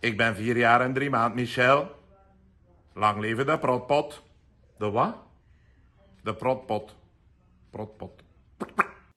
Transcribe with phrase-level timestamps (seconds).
[0.00, 1.90] Ik ben vier jaar en drie maand, Michel.
[2.94, 4.22] Lang leven de protpot.
[4.78, 5.14] De wat?
[6.22, 6.94] De protpot.
[7.70, 8.22] Protpot.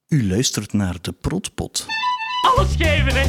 [0.07, 1.86] U luistert naar de Protpot.
[2.55, 3.28] Alles geven, hè?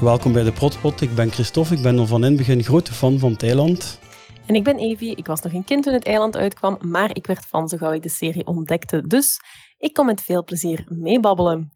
[0.00, 1.00] Welkom bij de Protpot.
[1.00, 1.74] Ik ben Christophe.
[1.74, 3.98] Ik ben al van in het begin grote fan van Thailand.
[4.46, 5.16] En ik ben Evie.
[5.16, 7.92] Ik was nog een kind toen het eiland uitkwam, maar ik werd fan zo gauw
[7.92, 9.06] ik de serie ontdekte.
[9.06, 9.40] Dus
[9.78, 11.72] ik kom met veel plezier meebabbelen.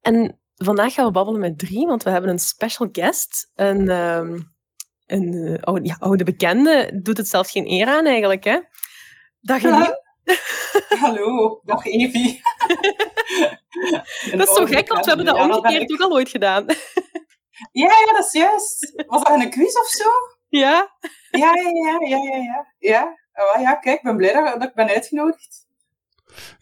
[0.00, 3.50] En vandaag gaan we babbelen met drie, want we hebben een special guest.
[3.54, 4.38] Een, ehm,
[5.06, 7.00] een eh, oude, ja, oude bekende.
[7.02, 8.58] Doet het zelfs geen eer aan eigenlijk, hè?
[9.40, 10.04] Dag Eline.
[11.00, 12.40] Hallo, dag Evie.
[14.36, 16.66] Dat is zo gek, want we hebben dat omgekeerd ook al ooit gedaan.
[17.72, 18.92] Ja, ja, dat is juist.
[19.06, 20.08] Was dat een quiz of zo?
[20.48, 20.90] Ja?
[21.30, 22.42] Ja, ja, ja, ja, ja.
[22.42, 23.18] Ja, ja.
[23.34, 25.66] Oh, ja kijk, ik ben blij dat, dat ik ben uitgenodigd.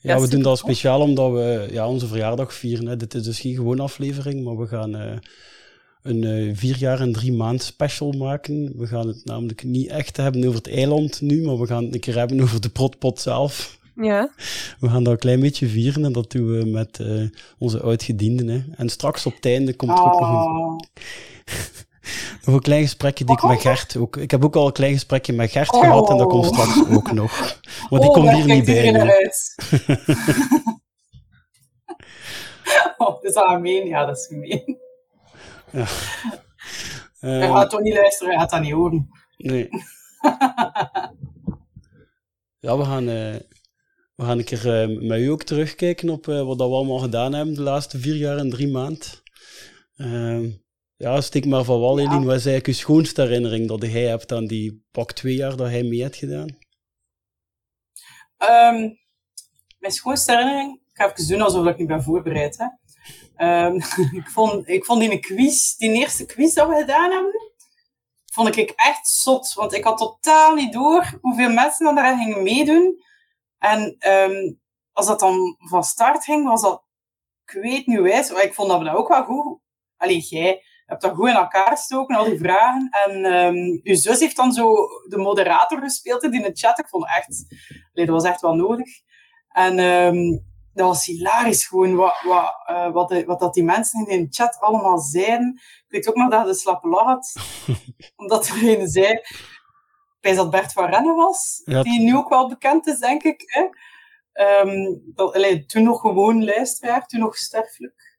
[0.01, 2.87] Ja, Ja, we doen dat speciaal omdat we ja, onze verjaardag vieren.
[2.87, 2.97] Hè.
[2.97, 5.16] Dit is dus geen gewone aflevering, maar we gaan eh,
[6.02, 8.73] een eh, vier jaar en drie maand special maken.
[8.76, 11.95] We gaan het namelijk niet echt hebben over het eiland nu, maar we gaan het
[11.95, 13.79] een keer hebben over de protpot zelf.
[13.95, 14.30] Ja.
[14.80, 17.23] We gaan dat een klein beetje vieren en dat doen we met eh,
[17.59, 18.48] onze oudgedienden.
[18.48, 18.63] Hè.
[18.76, 20.79] En straks op het einde komt er ook nog een, Oh.
[22.45, 23.51] Nog een klein gesprekje die ik Oh.
[23.51, 24.16] met Gert ook...
[24.16, 25.80] Ik heb ook al een klein gesprekje met Gert Oh.
[25.80, 27.60] gehad en dat komt straks ook nog.
[27.91, 29.55] Maar die Oh, komt hier niet bij uit.
[32.99, 33.87] oh, dat is gemeen.
[33.87, 34.79] Ja, dat is gemeen.
[35.71, 35.85] Ja.
[37.19, 39.09] Hij Eh, gaat toch niet luisteren, hij gaat dat niet horen.
[39.37, 39.69] Nee.
[42.65, 43.35] ja, we gaan, eh,
[44.15, 46.99] we gaan een keer eh, met u ook terugkijken op eh, wat dat we allemaal
[46.99, 49.23] gedaan hebben de laatste vier jaar en drie maand.
[50.96, 52.09] Ja, steek maar van wal, Ja.
[52.09, 55.68] Wat is eigenlijk uw schoonste herinnering dat jij hebt aan die pak twee jaar dat
[55.68, 56.59] hij mee hebt gedaan?
[58.36, 58.90] Ehm,
[59.78, 62.59] mijn schoonste herinnering, ik ga even doen alsof ik niet ben voorbereid.
[62.59, 62.66] Hè.
[63.36, 63.74] Ehm,
[64.20, 67.53] ik, vond, ik vond die een quiz, die eerste quiz dat we gedaan hebben,
[68.32, 69.52] vond ik echt zot.
[69.54, 73.02] Want ik had totaal niet door hoeveel mensen dan daar gingen meedoen.
[73.58, 74.52] En ehm,
[74.92, 76.84] als dat dan van start ging, was dat,
[77.44, 79.62] ik weet niet wijs, maar ik vond dat we dat ook wel goed...
[79.96, 82.88] Allee, jij hebt dat goed in elkaar gestoken, al die vragen.
[83.06, 84.74] En ehm uw zus heeft dan zo
[85.08, 86.78] de moderator gespeeld in de chat.
[86.78, 87.44] Ik vond echt...
[87.92, 88.88] Dat was echt wel nodig.
[89.48, 90.38] En ehm,
[90.72, 94.26] dat was hilarisch gewoon, wat, wat, eh, wat, de- wat dat die mensen in de
[94.30, 95.52] chat allemaal zeiden.
[95.56, 97.32] Ik weet ook nog dat je de slappe lach had.
[98.16, 99.12] omdat er een zei,
[100.20, 101.82] ik dat Bert van Rennen was, Ja.
[101.82, 103.42] die nu ook wel bekend is, denk ik.
[103.46, 103.66] Hè?
[104.32, 108.13] Ehm, dat, allee, toen nog gewoon luisteraar, toen nog sterfelijk.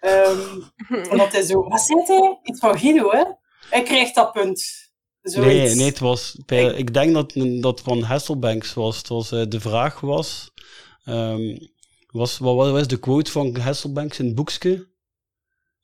[0.00, 0.60] Ehm,
[1.10, 2.38] omdat hij zo, wat zei hij?
[2.42, 3.24] Iets van Guido, hè?
[3.70, 4.88] Hij krijgt dat punt.
[5.22, 5.52] Zoiets.
[5.54, 6.36] Nee, nee, het was...
[6.46, 8.96] Bij, ik denk dat dat van Hasselbanks was.
[8.96, 10.50] Het was eh, de vraag was...
[11.04, 11.56] ehm,
[12.06, 14.88] was wat was de quote van Hasselbanks in het boekje?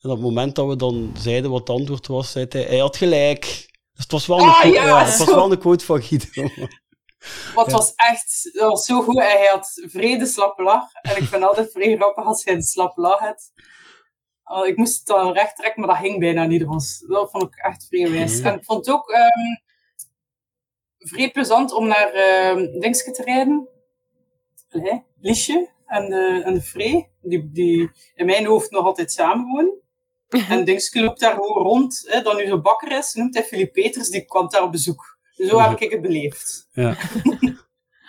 [0.01, 2.79] En op het moment dat we dan zeiden wat het antwoord was, zei hij, hij
[2.79, 3.41] had gelijk.
[3.93, 6.03] Dus het was wel een, Ah, quote, ja, ja, het was wel een quote van
[6.03, 6.43] Guido.
[7.55, 7.73] Wat Ja.
[7.73, 9.17] was echt, dat was zo goed.
[9.19, 10.93] En hij had vrede slappe lach.
[11.03, 13.51] En ik vind altijd vrij grappig als hij een slappe lach had.
[14.49, 16.61] Oh, ik moest het dan recht trekken, maar dat ging bijna niet.
[16.61, 18.39] Dat, was, dat vond ik echt vrij wijs.
[18.39, 18.45] Ja.
[18.45, 19.65] En ik vond het ook ehm
[20.99, 23.69] vrij plezant om naar ehm Dingske te rijden.
[24.71, 29.81] Allee, Liesje en de, en de Free, die, die in mijn hoofd nog altijd samenwonen.
[30.49, 32.05] En Dingske loopt daar gewoon rond.
[32.07, 35.19] Hè, dat nu zo bakker is, noemt hij Filip Peters, die kwam daar op bezoek.
[35.35, 36.69] Zo heb ik het beleefd.
[36.73, 36.97] Ja.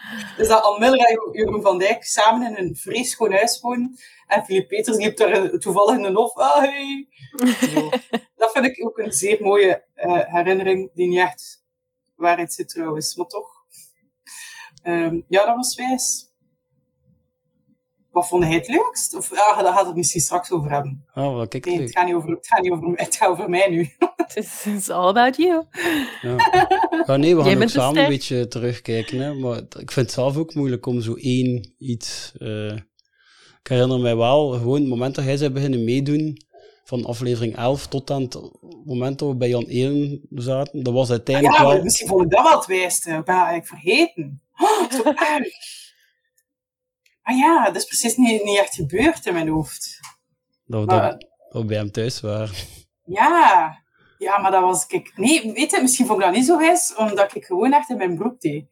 [0.38, 4.00] Dus dat Anne Miller en Jeroen van Dijk samen in een schoon huis wonen.
[4.28, 6.36] En Filip Peters liep daar toevallig in een hof.
[6.36, 7.08] Ah, hey.
[7.74, 7.90] Zo.
[8.36, 11.64] Dat vind ik ook een zeer mooie eh, herinnering, die niet echt
[12.16, 13.66] waarheid zit trouwens, maar toch.
[14.82, 16.27] Ehm, ja, dat was wijs.
[18.18, 19.16] Wat vond hij het leukst?
[19.16, 21.06] Of ah, daar gaat het misschien straks over hebben.
[21.14, 23.50] Ah, wel, kijk, Nee, het gaat niet over, het gaat niet over, het gaat over
[23.50, 23.90] mij nu.
[24.28, 25.64] Het is it's all about you.
[26.22, 26.36] Ja.
[27.06, 29.20] ja, nee, we gaan ook samen een beetje terugkijken.
[29.20, 29.34] Hè?
[29.34, 32.34] Maar ik vind het zelf ook moeilijk om zo één iets...
[32.38, 32.76] eh,
[33.62, 36.38] ik herinner mij wel, gewoon het moment dat hij zou beginnen meedoen,
[36.84, 38.38] van aflevering 11 tot aan het
[38.86, 41.84] moment dat we bij Jan 1 zaten, dat was uiteindelijk Ja, maar wel...
[41.84, 43.10] misschien vond ik dat wel het wijste.
[43.10, 44.42] Ik ben dat eigenlijk vergeten.
[44.58, 45.04] Oh, zo
[45.36, 45.77] erg.
[47.28, 50.00] Maar ja, dat is precies niet, niet echt gebeurd in mijn hoofd.
[50.66, 52.56] Dat we, Maar- dat, dat we bij hem thuis waren.
[53.06, 53.78] Ja,
[54.18, 55.12] ja, maar dat was ik.
[55.16, 57.98] Nee, weet je, misschien vond ik dat niet zo wijs, omdat ik gewoon echt in
[57.98, 58.66] mijn broek deed.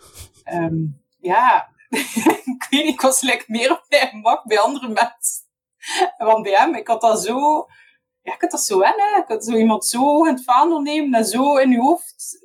[0.44, 0.74] Ehm,
[1.20, 5.42] ja, ik weet niet, ik was like, meer op mijn gemak bij andere mensen.
[6.18, 7.66] Want bij hem, ik had dat zo.
[8.22, 9.20] Ja, ik had dat zo hè.
[9.20, 12.38] Ik had zo iemand zo in het vaandel nemen en zo in je hoofd.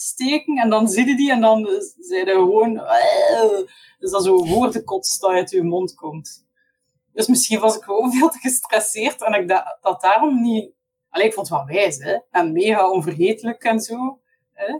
[0.00, 2.78] Steken en dan zie je die en dan er gewoon...
[2.78, 3.58] eh,
[3.98, 6.44] dus dat zo woordenkots dat uit je mond komt.
[7.12, 10.74] Dus misschien was ik gewoon veel te gestresseerd en ik dat, dat daarom niet...
[11.08, 12.18] Allee, ik vond het wel wijs, hè.
[12.30, 14.20] En mega onvergetelijk en zo.
[14.52, 14.78] Hè?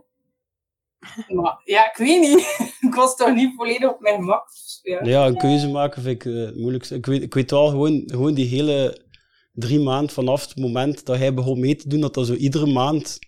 [1.34, 2.58] Maar ja, ik weet niet.
[2.88, 4.48] ik was toch niet volledig op mijn gemak.
[4.82, 5.04] Ja.
[5.04, 6.90] Ja, een keuze maken vind ik eh, het.
[6.90, 9.04] Ik weet, ik weet wel, gewoon, gewoon die hele
[9.52, 12.66] drie maanden vanaf het moment dat hij begon mee te doen, dat dat zo iedere
[12.66, 13.18] maand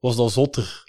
[0.00, 0.87] was dat zotter.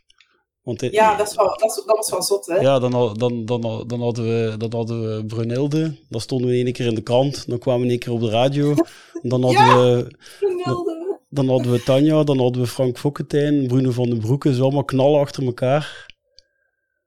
[0.64, 2.56] Want Ja, dat, is wel, dat, is- dat was wel zot, hè.
[2.56, 6.72] ja, dan, dan, dan, dan, hadden we, dan hadden we Brunilde, dan stonden we één
[6.74, 8.74] keer in de krant, dan kwamen we één keer op de radio,
[9.22, 9.76] dan hadden, Ja.
[9.78, 10.08] we,
[10.40, 11.20] Brunilde.
[11.30, 14.84] dan hadden we Tanja, dan hadden we Frank Fokkentijn, Bruno van den Broeke, zo allemaal
[14.86, 16.08] knallen achter elkaar.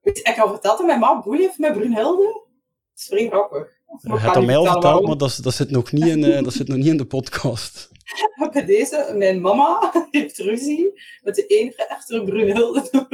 [0.03, 2.23] Je, Ik had verteld dat mijn ma boei heeft met Brunhilde.
[2.23, 3.67] Dat is vrij grappig.
[4.03, 6.43] Je ik hebt dat mij al verteld, maar dat, dat, zit nog niet in, eh,
[6.43, 7.91] dat zit nog niet in de podcast.
[8.53, 13.09] Bij deze, mijn mama heeft ruzie met de enige echte Brunhilde.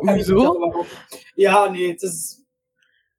[0.00, 0.84] Hoezo?
[1.34, 2.36] Ja, nee, het is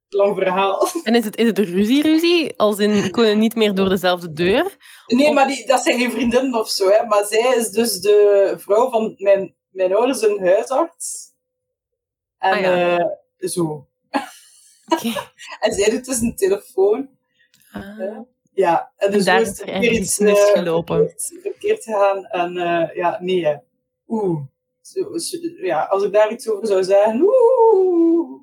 [0.08, 0.88] een lang verhaal.
[1.02, 2.56] En is het, is het ruzie-ruzie?
[2.58, 4.76] Als in, kunnen niet meer door dezelfde deur?
[5.06, 6.88] Nee, maar die, dat zijn geen vriendinnen of zo.
[6.88, 7.06] Hè.
[7.06, 11.28] Maar zij is dus de vrouw van mijn, mijn ouders, een huisarts.
[12.38, 12.98] En Ah, ja.
[12.98, 13.88] eh, zo.
[14.88, 15.12] Oké.
[15.60, 17.08] En zij doet dus een telefoon.
[17.72, 17.98] Ah.
[17.98, 20.96] Ja, en dus daar is er iets, misgelopen.
[20.96, 22.24] eh, verkeerd, verkeerd gegaan.
[22.24, 23.46] En eh, ja, nee.
[23.46, 23.54] hè.
[24.08, 24.40] Oeh.
[24.80, 25.00] Zo,
[25.62, 28.40] ja, als ik daar iets over zou zeggen, oeh.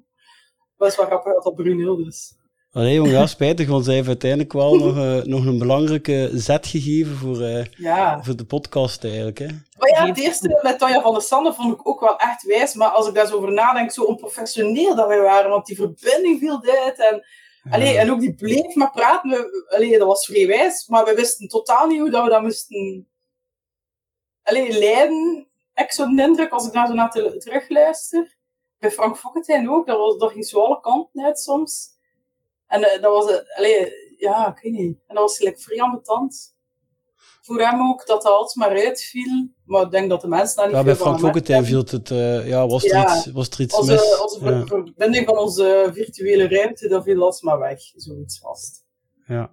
[0.78, 2.36] Was wel grappig dat dat Brunhilde is.
[2.72, 6.68] Allee, jongen, ja, spijtig, want zij heeft uiteindelijk wel nog, eh, nog een belangrijke zet
[6.68, 8.24] gegeven voor, eh, Ja.
[8.24, 9.38] voor de podcast eigenlijk.
[9.38, 9.46] Hè.
[9.78, 12.74] Maar ja, het eerste met Tanja van der Sande vond ik ook wel echt wijs.
[12.74, 15.50] Maar als ik daar zo over nadenk, zo onprofessioneel dat wij waren.
[15.50, 17.00] Want die verbinding viel uit.
[17.12, 17.24] En,
[17.72, 19.30] allee, en ook die bleef maar praten.
[19.30, 20.88] We- Allee, dat was vrij wijs.
[20.88, 23.08] Maar we wisten totaal niet hoe dat we dat moesten
[24.44, 25.48] allee, leiden.
[25.74, 28.36] Ik zo de indruk, als ik daar zo naar te- terugluister.
[28.80, 29.88] Bij Frank Fokkentijn ook.
[29.88, 31.90] Dat, was, dat ging zo alle kanten uit soms.
[32.68, 33.32] En eh, dat was...
[33.32, 34.98] eh, allee, ja, ik weet niet.
[35.08, 36.57] En dat was gelijk vrij ambetant.
[37.48, 39.50] Voor hem ook, dat dat altijd maar uitviel.
[39.66, 41.66] Maar ik denk dat de mensen daar niet Ja, bij veel van Frank hebben.
[41.66, 43.16] viel het, eh, ja, was er Ja.
[43.18, 44.20] iets, was er iets Onze, mis.
[44.22, 44.66] onze ja.
[44.66, 47.80] verbinding van onze virtuele ruimte, dat viel alsmaar weg.
[47.96, 48.86] Zoiets vast.
[49.28, 49.50] Ja.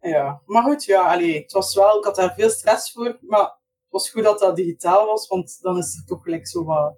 [0.00, 3.40] Ja, maar goed, ja, allee, het was wel, ik had daar veel stress voor, maar
[3.40, 3.50] het
[3.88, 6.94] was goed dat dat digitaal was, want dan is er toch gelijk zo wat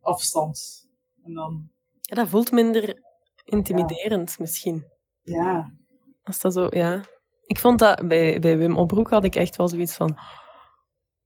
[0.00, 0.86] afstand.
[1.24, 1.70] En dan,
[2.00, 3.02] Ja, dat voelt minder
[3.44, 4.86] intimiderend misschien.
[5.22, 5.72] ja,
[6.22, 7.04] Als dat zo, ja.
[7.48, 10.18] Ik vond dat bij, bij Wim Opbroek had ik echt wel zoiets van.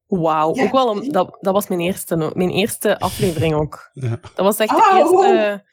[0.07, 0.55] Wauw.
[0.55, 0.65] Ja.
[0.65, 3.91] Ook wel om, dat, dat was mijn eerste, mijn eerste aflevering ook.
[3.93, 4.09] Ja.
[4.09, 5.65] Dat was echt de Ah, eerste.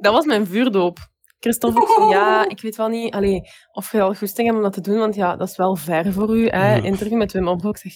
[0.00, 0.98] Dat was mijn vuurdoop.
[1.38, 3.40] Christophe ook van ja, ik weet wel niet allee,
[3.72, 6.12] of je al goesting hebt om dat te doen, want ja, dat is wel ver
[6.12, 6.48] voor u.
[6.48, 6.74] Hè?
[6.74, 6.82] Ja.
[6.82, 7.76] Interview met Wim Opbroek.
[7.76, 7.92] Zeg,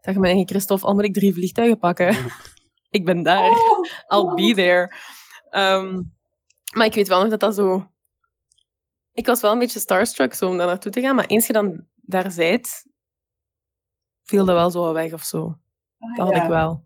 [0.00, 2.16] zeg maar tegen Christophe, al moet ik drie vliegtuigen pakken.
[2.90, 3.50] ik ben daar.
[4.08, 4.94] I'll be there.
[5.50, 6.02] Ehm,
[6.74, 7.86] maar ik weet wel nog dat dat zo...
[9.16, 11.52] Ik was wel een beetje starstruck zo om daar naartoe te gaan, maar eens je
[11.52, 12.86] dan daar zijt,
[14.22, 15.58] viel dat wel zo weg of zo.
[15.98, 16.42] Ah, Dat had ja.
[16.42, 16.84] ik wel.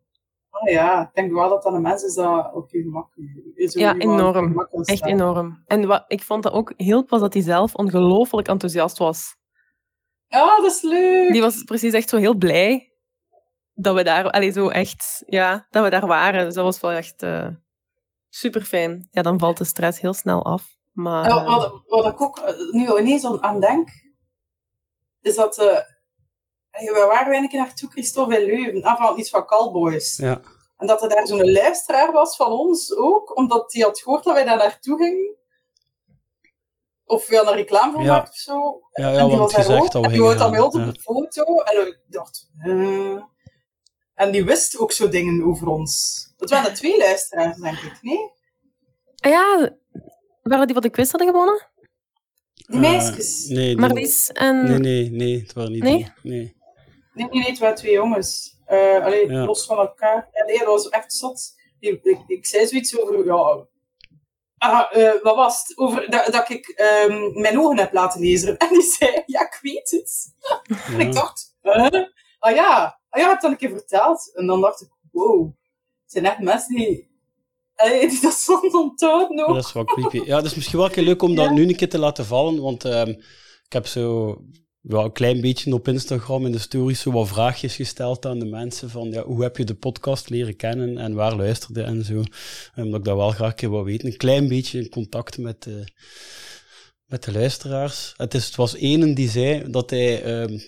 [0.50, 3.12] Ah, ja, ik denk wel dat dat een mens is dat op je gemak
[3.54, 3.72] is.
[3.72, 4.60] Ja, enorm.
[4.84, 5.62] Echt enorm.
[5.66, 9.36] En wat, ik vond dat ook heel was dat hij zelf ongelooflijk enthousiast was.
[10.26, 11.32] Ja, dat is leuk.
[11.32, 12.92] Die was precies echt zo heel blij
[13.74, 16.44] dat we daar, allee, zo echt, ja, dat we daar waren.
[16.44, 17.26] Dus dat was wel echt
[18.28, 19.08] super fijn.
[19.10, 20.78] Ja, dan valt de stress heel snel af.
[20.92, 23.88] Maar Ja, wat, wat ik ook eh, nu ineens aan- denk,
[25.20, 25.58] is dat...
[25.58, 25.78] eh
[26.70, 28.96] hey, waar waren we een keer naartoe, Christophe in Leuven?
[28.96, 30.16] Van iets van Cowboys.
[30.16, 30.40] Ja.
[30.76, 34.34] En dat er daar zo'n luisteraar was van ons ook, omdat hij had gehoord dat
[34.34, 35.36] wij daar naartoe gingen.
[37.04, 38.20] Of we hadden een reclame voor Ja.
[38.28, 38.80] of zo.
[38.92, 39.90] Ja, ja, en die we was daar gezegd ook.
[39.92, 41.60] dat we En die wou dan ons gaan, op de foto.
[41.62, 42.50] En ik dacht...
[42.64, 43.22] eh.
[44.14, 46.18] En die wist ook zo dingen over ons.
[46.36, 47.98] Dat waren twee luisteraars, denk ik.
[48.02, 48.30] Nee?
[49.14, 49.76] Ja,
[50.42, 51.66] waren die wat de quiz hadden gewonnen?
[52.54, 53.46] Die Eh, meisjes.
[53.46, 54.64] nee, die- Marlies en...
[54.64, 55.96] nee, nee, nee, het waren niet Nee?
[56.22, 56.30] die.
[56.32, 56.56] Nee.
[57.30, 58.58] Nee, het waren twee jongens.
[58.66, 59.44] Eh alleen Ja.
[59.44, 60.28] los van elkaar.
[60.32, 61.52] En nee, dat was echt zot.
[61.78, 63.66] Ik, ik, ik zei zoiets over, ja...
[64.58, 65.78] Ah, eh, wat was het?
[65.78, 68.56] Over dat, dat ik ehm, mijn ogen heb laten lezen.
[68.58, 70.34] En die zei, ja, ik weet het.
[70.86, 72.04] En ik dacht, huh?
[72.38, 74.30] ah ja, ah ja, heb dat een keer verteld.
[74.34, 75.46] En dan dacht ik, wow,
[76.02, 77.09] het zijn echt mensen die,
[77.80, 79.54] allee, dat soms onthouden ook.
[79.54, 80.20] dat is wel creepy.
[80.26, 81.52] Ja, dat is misschien wel een keer leuk om dat Ja.
[81.52, 83.08] nu een keer te laten vallen, want ehm,
[83.64, 84.36] ik heb zo
[84.80, 88.44] wel een klein beetje op Instagram in de stories zo wat vraagjes gesteld aan de
[88.44, 92.22] mensen van ja, hoe heb je de podcast leren kennen en waar luisterde en zo.
[92.76, 94.06] Omdat ik dat wel graag een keer wil weten.
[94.08, 95.84] Een klein beetje in contact met de,
[97.04, 98.14] met de luisteraars.
[98.16, 100.58] Het, is, het was ene die zei dat hij ehm,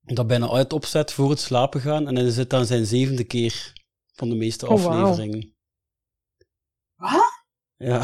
[0.00, 3.72] dat bijna uit opzet voor het slapen gaan en hij zit aan zijn zevende keer
[4.12, 5.56] van de meeste Oh, afleveringen.
[6.98, 7.42] Wat?
[7.76, 7.98] Ja.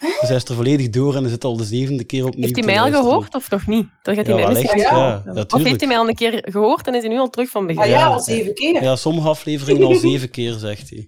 [0.00, 2.56] Dus hij is er volledig door en hij zit al de zevende keer opnieuw Heeft
[2.56, 3.08] hij mij al luisteren.
[3.10, 3.86] gehoord of nog niet?
[4.02, 4.74] Dat gaat Ja, hij mij wellicht.
[4.74, 4.96] misschien...
[4.96, 5.44] Ja, Ja, ja.
[5.48, 7.66] Of heeft hij mij al een keer gehoord en is hij nu al terug van
[7.66, 7.82] begin?
[7.82, 8.18] Ah ja, Ja, al ja.
[8.20, 8.82] zeven keer.
[8.82, 11.06] Ja, sommige afleveringen al zeven keer, zegt hij.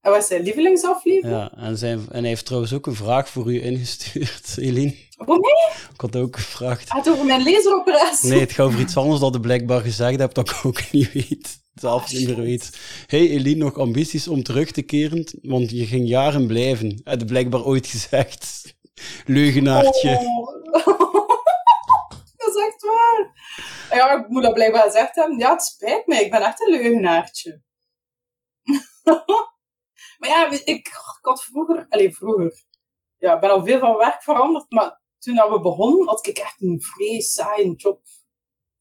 [0.00, 1.36] En wat is zijn lievelingsaflevering?
[1.36, 4.94] Ja, en, zijn, en hij heeft trouwens ook een vraag voor u ingestuurd, Eline.
[5.16, 6.80] Oh nee, Ik had ook gevraagd.
[6.80, 8.30] het gaat over mijn laseroperatie.
[8.30, 11.12] Nee, het gaat over iets anders dat je blijkbaar gezegd hebt dat ik ook niet
[11.12, 11.58] weet.
[11.80, 12.78] Zelf niet meer weet.
[13.06, 15.24] Hey Eline, nog ambities om terug te keren?
[15.42, 17.00] Want je ging jaren blijven.
[17.04, 18.74] Heb je blijkbaar ooit gezegd.
[19.26, 20.18] Leugenaartje.
[20.18, 20.48] Oh.
[22.36, 23.32] dat is echt waar.
[23.90, 25.38] Ja, ik moet dat blijkbaar gezegd hebben.
[25.38, 27.62] Ja, het spijt me, ik ben echt een leugenaartje.
[30.18, 30.88] maar ja, ik, ik
[31.20, 31.86] had vroeger...
[31.88, 32.64] Allee, vroeger.
[33.18, 36.38] Ja, ik ben al veel van werk veranderd, maar toen dat we begonnen, had ik
[36.38, 38.00] echt een vrees saaie job.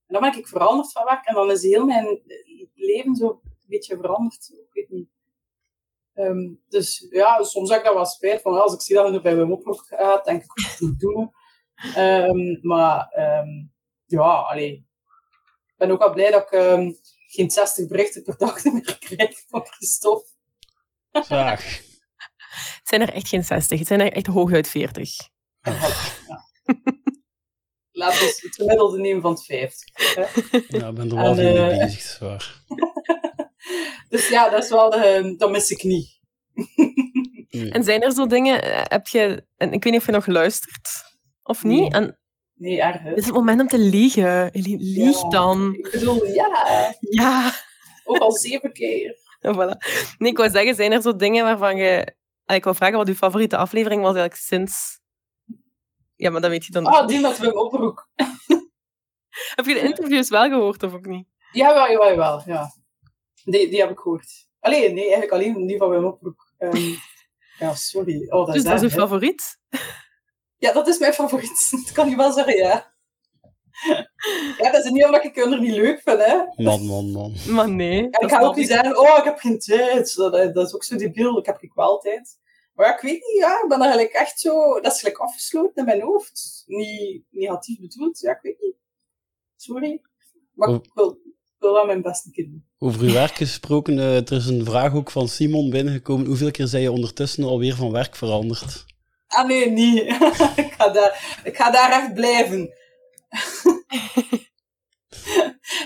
[0.08, 2.22] En dan ben ik veranderd van werk en dan is heel mijn
[2.74, 4.50] leven zo een beetje veranderd.
[4.50, 5.10] Ik weet niet.
[6.14, 8.62] Ehm, dus ja, soms heb ik daar wel spijt van.
[8.62, 11.00] Als ik zie dat het er bij mijn oproep gaat, denk ik, wat moet ik
[11.00, 11.32] doen?
[11.96, 13.66] Ehm, maar ehm,
[14.06, 14.86] ja, allee.
[15.68, 16.92] Ik ben ook al blij dat ik ehm,
[17.28, 20.30] geen 60 berichten per dag meer krijg van Christophe.
[21.12, 21.86] Zaag.
[22.48, 25.16] Het zijn er echt geen 60, het zijn er echt hooguit 40.
[27.98, 30.16] Laten we het gemiddelde nemen van het 50.
[30.16, 30.22] Hè?
[30.78, 32.56] Ja, ik ben er wel En, veel mee eh, bezig, zwaar.
[34.10, 36.20] Dus ja, dat is wel de, dat mis ik niet.
[37.72, 40.26] En zijn er zo dingen, eh, heb je, en ik weet niet of je nog
[40.28, 40.90] luistert
[41.44, 42.02] of niet, Nee.
[42.02, 42.20] en
[42.54, 43.02] Nee, erg.
[43.04, 44.50] het is het moment om te liegen.
[44.54, 45.30] Lieg Ja.
[45.30, 45.74] dan.
[45.74, 47.52] Ik bedoel, ja, Ja.
[48.04, 49.16] ook al zeven keer.
[49.56, 49.78] Voilà.
[50.18, 52.16] Nee, ik wou zeggen, zijn er zo dingen waarvan je...
[52.46, 55.00] Ah, Ik wou vragen wat uw favoriete aflevering was eigenlijk sinds...
[56.18, 58.10] Ja, maar dat weet je dan Ah, die met Wim Oproek.
[59.56, 61.28] Heb je de interviews wel gehoord of ook niet?
[61.52, 62.72] Ja, jawel, jawel, ja.
[63.44, 64.48] Die, die heb ik gehoord.
[64.60, 66.54] Alleen, nee, eigenlijk alleen die van Wim Oproek.
[66.58, 66.92] Ehm,
[67.60, 68.26] ja, sorry.
[68.30, 69.58] Oh, dat Dus is dat is uw favoriet?
[70.60, 71.70] Ja, dat is mijn favoriet.
[71.86, 72.94] Dat kan je wel zeggen, ja.
[74.58, 76.38] Ja, dat is niet omdat ik kinderen niet leuk vind, hè.
[76.64, 77.34] Man, man, man.
[77.50, 78.10] Maar nee.
[78.10, 80.16] En ik ga ook niet zeggen, oh, ik heb geen tijd.
[80.16, 82.40] Dat, dat is ook zo debiel, ik heb ik wel tijd.
[82.78, 84.80] Maar ik weet niet, ja, ik ben eigenlijk echt zo...
[84.80, 86.64] Dat is gelijk afgesloten in mijn hoofd.
[86.66, 88.76] Niet negatief bedoeld, ja, ik weet niet.
[89.56, 90.02] Sorry.
[90.54, 92.66] Maar ik wil, ik wil wel mijn best een keer doen.
[92.78, 96.26] Over uw werk gesproken, eh, er is een vraag ook van Simon binnengekomen.
[96.26, 98.86] Hoeveel keer zijn je ondertussen alweer van werk veranderd?
[99.28, 100.02] Ah, nee, niet.
[100.64, 102.74] ik, ga daar, ik ga daar echt blijven.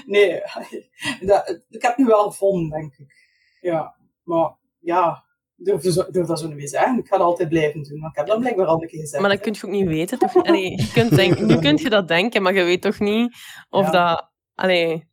[0.06, 0.42] nee,
[1.30, 3.14] dat, ik heb nu wel gevonden, denk ik.
[3.62, 5.30] Ja, maar ja,
[5.64, 6.98] durf, ik dat zo niet meer zeggen.
[6.98, 9.22] Ik ga dat altijd blijven doen, maar ik heb dat blijkbaar al een keer gezegd.
[9.22, 10.36] Maar dat kun je ook niet weten, toch?
[10.36, 13.36] Allee, je kunt denken, nu kun je dat denken, maar je weet toch niet
[13.70, 13.92] of Ja.
[13.92, 14.30] dat...
[14.56, 15.10] Allee,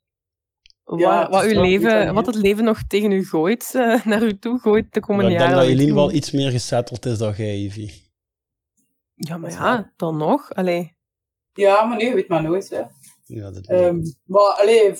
[0.85, 4.23] wat, Ja, wat, uw leven, dan, wat het leven nog tegen u gooit, eh, naar
[4.23, 5.49] u toe gooit de komende ik jaren.
[5.55, 8.07] denk dat weet Eline je wel iets meer gesetteld is dan jij, Evie.
[9.14, 10.52] Ja, maar ja, dan nog.
[10.55, 10.97] Allee.
[11.52, 12.69] Ja, maar nee, weet maar nooit.
[12.71, 12.83] Hè.
[13.25, 14.97] Ja, dat Ehm, maar alleen,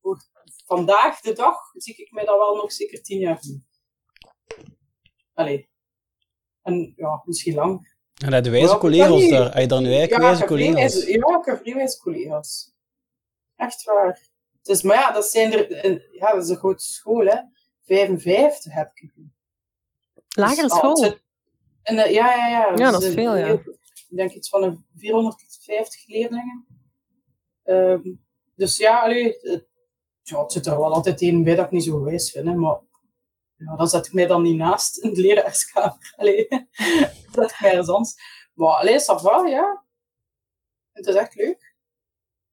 [0.00, 0.22] voor
[0.66, 3.66] vandaag de dag zie ik mij dat wel nog zeker tien jaar doen.
[5.34, 5.68] Allee.
[6.62, 7.98] En ja, misschien lang.
[8.24, 9.52] En heb je wijze collega's daar?
[9.52, 11.04] Heb je dan nu eigenlijk Ja, wijze collega's?
[11.04, 12.72] Ja, ik heb vrijwijs collega's.
[13.56, 14.28] Echt waar.
[14.62, 17.38] Dus, maar ja, dat zijn er, ja, dat is een grote school, hè.
[17.82, 19.12] 55 heb ik.
[20.28, 21.04] Lagere Dus, school.
[21.82, 22.72] En, eh, ja, ja, ja.
[22.76, 23.46] Ja, dat is veel, ja.
[23.46, 26.66] Ik denk iets van een 450 leerlingen.
[27.62, 28.12] Ehm,
[28.54, 29.68] dus ja, allee, het,
[30.22, 32.54] ja, het zit er wel altijd een bij dat ik niet zo wijs vind, hè,
[32.54, 32.80] maar
[33.64, 36.14] ja, dan zet ik mij dan niet naast in de leraarskamer.
[36.16, 36.48] Allee,
[37.32, 38.14] dat ik mij ergens anders.
[38.54, 39.84] Maar allee, ça va, ja.
[40.92, 41.69] Het is echt leuk.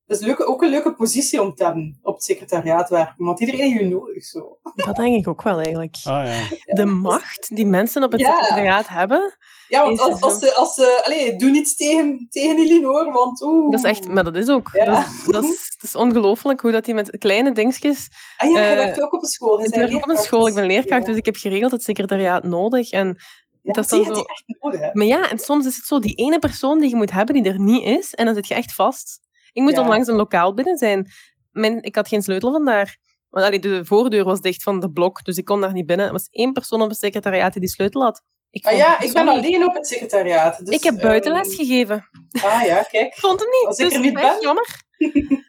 [0.08, 3.62] Het is ook een leuke positie om te hebben op het secretariaat werken, want iedereen
[3.72, 4.58] heeft je nodig zo.
[4.76, 5.96] Dat denk ik ook wel, eigenlijk.
[6.04, 6.74] Ah ja.
[6.76, 8.32] De macht die mensen op het Ja.
[8.34, 9.38] secretariaat hebben,
[9.68, 13.72] Ja, want als, ze, als ze, allee, doe niets tegen, tegen Elinor, want oeh.
[13.72, 14.08] dat is echt...
[14.08, 14.70] Maar dat is ook...
[14.74, 14.86] Ja.
[14.86, 18.08] Dat, is, dat, is, het is ongelooflijk hoe dat die met kleine dingetjes...
[18.38, 19.64] Ah ja, je eh, werkt ook op een school.
[19.64, 21.08] Ik werk ook op een school, ik ben leerkracht, Ja.
[21.08, 22.92] dus ik heb geregeld het secretariaat nodig.
[22.92, 23.18] En
[23.62, 24.94] Ja, dat is dan zo- echt nodig.
[24.94, 27.52] Maar ja, en soms is het zo, die ene persoon die je moet hebben, die
[27.52, 29.20] er niet is, en dan zit je echt vast.
[29.58, 29.82] Ik moest Ja.
[29.82, 31.12] onlangs een lokaal binnen zijn.
[31.52, 32.98] Mijn, ik had geen sleutel vandaar.
[33.30, 36.06] Want allee, de voordeur was dicht van de blok, dus ik kon daar niet binnen.
[36.06, 38.22] Er was één persoon op het secretariaat die die sleutel had.
[38.50, 40.66] Ik Ah ja, het ik ben alleen op het secretariaat.
[40.66, 42.10] Dus, Ik heb buitenles ehm, gegeven.
[42.32, 43.06] Ah ja, kijk.
[43.14, 44.42] Ik vond hem niet, Als ik dus er niet echt ben?
[44.42, 44.82] jammer.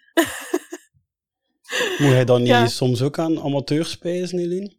[1.98, 2.66] Moet hij dan niet Ja.
[2.66, 4.76] soms ook aan amateurs spijzen, Eline?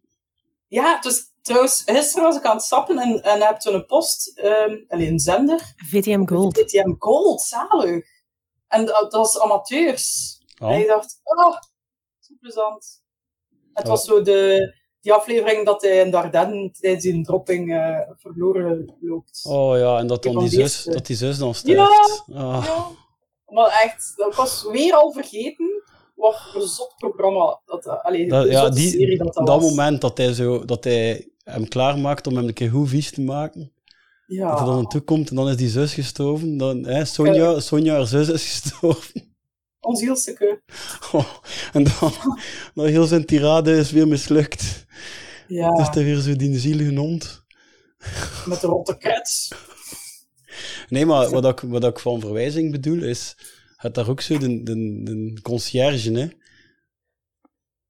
[0.68, 4.38] Ja, dus trouwens, gisteren was ik aan het stappen en, en heb toen een post,
[4.40, 5.74] ehm alleen een zender.
[5.90, 6.54] VTM Gold.
[6.56, 8.06] TTM Gold, zalig.
[8.70, 10.38] En dat, was amateurs.
[10.58, 10.78] En Oh.
[10.80, 11.56] ik dacht, oh,
[12.40, 13.02] plezant.
[13.74, 13.90] Het Oh.
[13.92, 19.46] was zo de, die aflevering dat hij in Dardenne tijdens die dropping eh, verloren loopt.
[19.50, 21.54] Oh ja, en dat, dan die, zus, dat die zus dan Ja.
[21.54, 22.24] sterft.
[22.34, 22.64] Ah.
[22.66, 22.88] Ja.
[23.46, 25.84] Maar echt, dat was weer al vergeten
[26.16, 30.02] wat een zot programma dat, eh, allee, Dat, ja, die, serie dat, dat, dat moment
[30.02, 33.74] dat hij, zo, dat hij hem klaarmaakt om hem een keer goed vies te maken.
[34.30, 34.50] Ja.
[34.50, 36.58] Dat hij dan naartoe komt en dan is die zus gestorven.
[36.58, 39.36] Dan, hè, Sonja, Sonja, haar zus, is gestorven.
[39.80, 40.62] Ons Hielseke.
[41.12, 41.36] Oh,
[41.74, 42.14] en dan,
[42.74, 44.86] dan heel zijn tirade is weer mislukt.
[45.48, 47.44] Ja, Dus hij weer zo die zielige hond.
[48.46, 49.52] met de rotte krets.
[50.90, 53.36] Nee, maar wat ik, wat ik van verwijzing bedoel is,
[53.76, 56.28] het daar ook zo de, de, de conciërge, hè.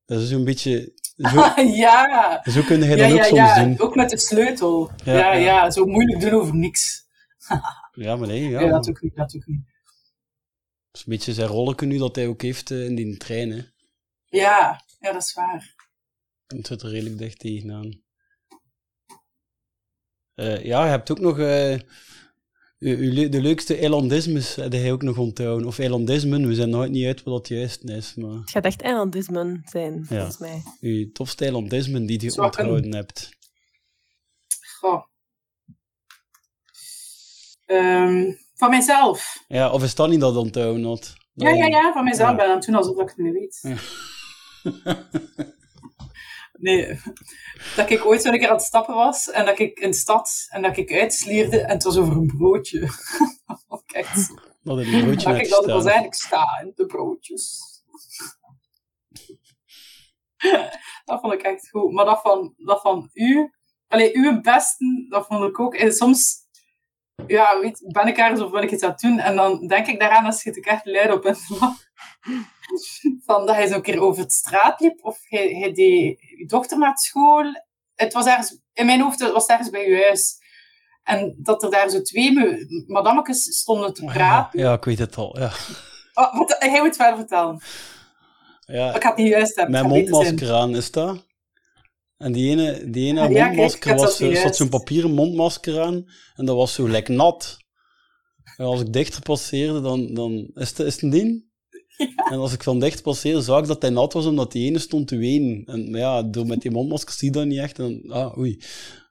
[0.06, 0.94] Dat is zo'n beetje...
[1.20, 2.42] Zo, ja.
[2.44, 3.64] zo kun je Ja, dat ook ja, soms ja.
[3.64, 3.80] doen.
[3.80, 4.92] Ook met de sleutel.
[5.04, 7.08] Ja, Ja, zo moeilijk doen over niks.
[7.92, 8.60] Ja, maar nee, ja.
[8.62, 9.66] Ja, dat ook niet, dat ook niet.
[10.92, 13.52] Dat is een beetje zijn rolletje nu dat hij ook heeft eh, in die trein,
[13.52, 13.62] hè.
[14.26, 15.76] Ja, ja, dat is waar.
[16.48, 18.02] Het zit er redelijk dicht tegenaan.
[20.34, 21.40] Eh, ja, je hebt ook nog...
[21.40, 21.80] eh,
[22.80, 25.68] de leukste eilandismes heb hij ook nog onthouden.
[25.68, 28.40] Of eilandismen, we zijn nooit niet uit wat dat juist is, maar...
[28.40, 30.62] Het gaat echt eilandismen zijn, volgens mij.
[30.80, 33.30] Uw tofste eilandismen die je Zou onthouden hebt.
[34.80, 35.04] Goh.
[37.66, 39.44] Ehm, van mijzelf.
[39.48, 41.16] Ja, of is dat niet dat onthouden had?
[41.34, 42.36] Ja, ja, ja, van mijzelf Ja.
[42.36, 43.62] ben doen alsof ik het niet weet.
[46.62, 47.00] Nee,
[47.76, 49.98] dat ik ooit zo een keer aan het stappen was en dat ik in de
[49.98, 52.80] stad en dat ik uitslierde en het was over een broodje.
[53.86, 54.34] Echt...
[54.64, 55.86] Dat een broodje Dat ik dat was staan.
[55.86, 57.60] eigenlijk sta in de broodjes.
[61.06, 61.92] dat vond ik echt goed.
[61.92, 63.54] Maar dat van, dat van u,
[63.88, 65.76] allee, uw beste, dat vond ik ook.
[65.76, 66.48] En soms
[67.28, 70.00] ja, weet, ben ik ergens of ben ik iets aan doen en dan denk ik
[70.00, 71.36] daaraan, dan schiet ik echt luid op en
[73.26, 76.46] Van dat hij zo een keer over het straat liep of hij, hij deed je
[76.48, 77.44] dochter naar school.
[77.96, 80.38] Het was ergens, in mijn hoofd was het ergens bij je huis.
[81.04, 84.60] En dat er daar zo twee me- madammetjes stonden te praten.
[84.60, 85.40] ja, ik weet het al.
[85.40, 85.52] Ja.
[86.14, 87.62] Oh, wat, hij moet het verder vertellen.
[88.66, 89.74] Ja, Ik had niet juist hebben.
[89.74, 91.26] Mijn mondmasker aan, is dat?
[92.20, 96.06] En die ene, die ene ja, mondmasker was, zat zo'n papieren mondmasker aan
[96.36, 97.58] en dat was zo lekker nat.
[98.58, 101.48] En als ik dichter passeerde, dan, dan is, het, is het een ding.
[102.32, 104.80] En als ik van dicht passeerde, zag ik dat hij nat was omdat die ene
[104.80, 105.64] stond te wenen.
[105.66, 107.80] En maar ja, door met die mondmasker zie je dat niet echt.
[107.80, 108.60] En, ah, oei.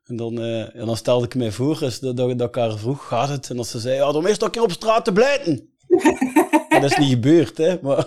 [0.04, 2.78] En dan, eh, en dan stelde ik mij voor dus dat, dat, dat ik haar
[2.78, 3.50] vroeg, gaat het?
[3.50, 5.68] En dat ze zei, ja, dan is dat een keer op straat te blijten.
[6.68, 7.78] En dat is niet gebeurd, hè.
[7.82, 8.06] Maar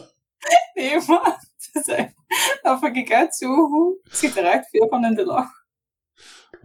[0.73, 2.13] Nee, maar het is echt-
[2.61, 3.95] dat vond ik echt zo goed.
[4.03, 5.59] Ik zit er echt veel van in de lach.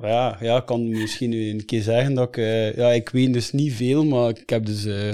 [0.00, 2.36] Ja, ja, ik kan misschien nu een keer zeggen dat ik...
[2.36, 5.12] eh, ja, ik weet dus niet veel, maar ik heb dus uh,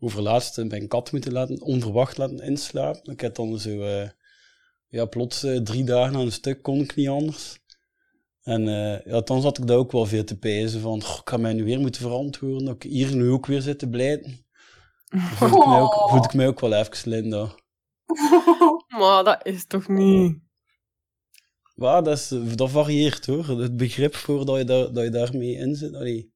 [0.00, 3.12] overlaatst mijn kat moeten laten, onverwacht laten inslapen.
[3.12, 3.70] Ik heb dan zo...
[3.70, 4.08] Uh,
[4.88, 7.58] ja, plots drie dagen aan een stuk kon ik niet anders.
[8.42, 8.62] En
[9.04, 11.02] ja, dan zat ik daar ook wel veel te pijzen van...
[11.02, 13.78] Oh, ik ga mij nu weer moeten verantwoorden dat ik hier nu ook weer zit
[13.78, 14.46] te blijten.
[15.08, 17.54] Voelde ik, mij ook, voelde ik mij ook wel even Linda.
[18.98, 20.42] Maar dat is toch niet...
[21.74, 23.48] Ja, dat, is, dat varieert hoor.
[23.48, 25.94] Het begrip voor dat je, daar, dat je daarmee in zit.
[25.94, 26.32] Allee.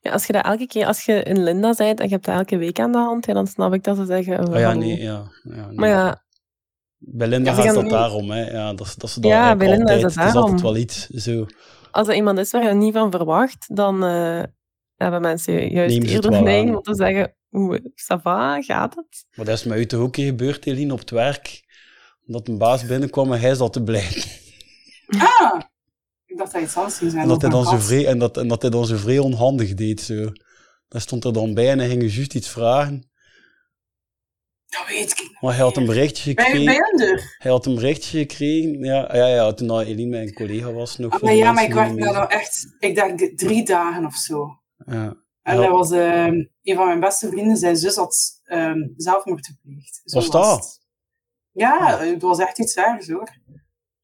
[0.00, 2.34] Ja, als je dat elke keer, als je in Linda bent en je hebt dat
[2.34, 4.46] elke week aan de hand, ja, dan snap ik dat ze zeggen...
[4.46, 5.30] Oh, Oh ja, nee, ja.
[5.42, 5.76] ja nee.
[5.76, 6.24] Maar ja,
[6.98, 8.50] Bij Linda gaat dat niet- daarom, hè.
[8.50, 10.60] Ja, dat, is- dat ze dat Ja, bij Linda is altijd, dat het is altijd
[10.60, 10.72] daarom.
[10.74, 11.46] wel iets, zo.
[11.90, 14.42] als er iemand is waar je niet van verwacht, dan eh,
[14.96, 19.26] hebben mensen juist eerder neiging om te zeggen, hoe, ça va, gaat het?
[19.36, 21.66] Maar dat is met u toch ook gebeurd, Eline, op het werk.
[22.24, 24.22] Dat een baas binnenkwam en hij zat te blijven.
[25.18, 25.60] Ah!
[26.26, 27.22] Ik dacht dat je iets anders ging zijn.
[27.22, 29.74] En dat, hij dan zo vrij, en, dat, en dat hij dan zo vrij onhandig
[29.74, 30.32] deed, zo.
[30.88, 33.10] Daar stond er dan bij en hij ging juist iets vragen.
[34.66, 35.40] Dat weet ik niet.
[35.40, 36.64] Maar hij had een berichtje Bij, gekregen.
[36.66, 37.36] bij Ender.
[37.38, 38.78] Hij had een berichtje gekregen.
[38.84, 41.12] Ja, ja, ja toen dat Eline mijn collega was nog.
[41.12, 44.60] Ah, voor maar ja, maar ik niet nou echt, ik denk drie dagen of zo.
[44.86, 45.16] Ja.
[45.48, 45.60] En Ja.
[45.62, 50.00] dat was ehm, een van mijn beste vrienden, zijn zus had ehm, zelfmoord gepleegd.
[50.04, 50.56] Zo Was dat?
[50.56, 50.80] het.
[51.52, 53.36] Ja, het was echt iets ergs hoor.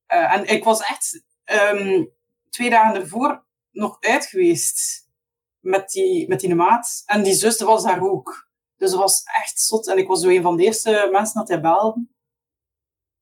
[0.06, 2.04] Eh, en ik was echt ehm,
[2.50, 5.08] twee dagen ervoor nog uit geweest
[5.60, 7.02] met die, met die maat.
[7.06, 8.48] En die zus was daar ook.
[8.76, 9.88] Dus dat was echt zot.
[9.88, 12.06] En ik was zo een van de eerste mensen dat hij belde.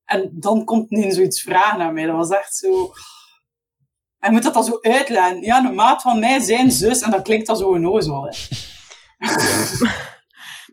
[0.05, 2.07] En dan komt niet zoiets vragen aan mij.
[2.07, 2.93] Dat was echt zo...
[4.23, 5.43] Hij moet dat dan zo uitleggen.
[5.43, 7.01] Ja, een maat van mij, zijn zus.
[7.01, 8.29] En dat klinkt dan zo onnozel.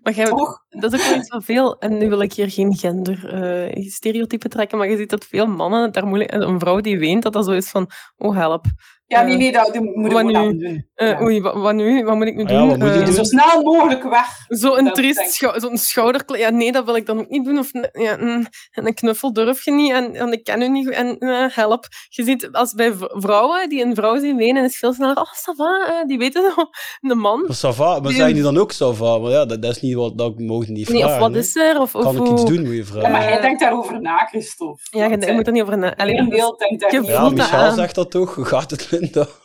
[0.03, 0.63] Maar jij, Toch?
[0.69, 4.49] dat is ook iets van veel, en nu wil ik hier geen gender eh, stereotypen
[4.49, 7.33] trekken, maar je ziet dat veel mannen daar moeilijk, en een vrouw die weent, dat
[7.33, 8.65] dat zo is van, oh help,
[9.09, 10.83] Ja, nee, nee, dat, moet ik nu?
[10.95, 11.21] Eh, Ja.
[11.21, 12.03] Oei, wat, wat nu?
[12.03, 12.69] Wat moet ik nu Ah doen?
[12.79, 13.13] ja, je Eh, doen?
[13.13, 14.25] Zo snel mogelijk weg.
[14.47, 15.33] Zo'n triest denk ik.
[15.35, 16.39] schou zo'n schouderklap.
[16.39, 17.57] Ja, nee, dat wil ik dan ook niet doen.
[17.59, 19.91] Of een- ja, een, en een knuffel durf je niet.
[19.91, 20.95] En, en ik ken u niet goed.
[20.95, 21.85] En eh, help.
[22.09, 25.15] Je ziet, als bij vrouwen die een vrouw zien wenen, is veel sneller.
[25.17, 26.63] Oh, ça va, eh, die weten zo.
[27.07, 27.41] De man.
[27.47, 28.11] Maar ça va, maar Nee.
[28.11, 29.17] zeggen die dan ook ça va?
[29.17, 31.15] Maar ja, dat, dat is niet wat dat mogen niet Nee, vragen.
[31.15, 31.79] of wat is er?
[31.81, 33.11] Of, of Kan ik iets doen, moet je Ja, vragen?
[33.11, 34.81] maar Eh, hij denkt daarover na, Christophe.
[34.97, 35.95] Ja, je, je moet er niet over na.
[35.95, 37.29] Allee, Een deel denkt daar niet Ja.
[37.29, 37.75] Michel aan.
[37.75, 38.35] zegt dat toch.
[38.35, 38.87] Hoe gaat het,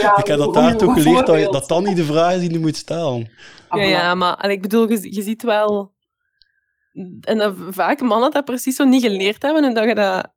[0.00, 2.50] Ja, Ik heb dat daar toch geleerd dat, dat dan niet de vraag is die
[2.52, 3.30] je moet stellen.
[3.68, 5.92] Ah, Ja, ja, maar allee, ik bedoel, je, je ziet wel...
[7.20, 10.32] En dat vaak mannen dat precies zo niet geleerd hebben, en dat je dat...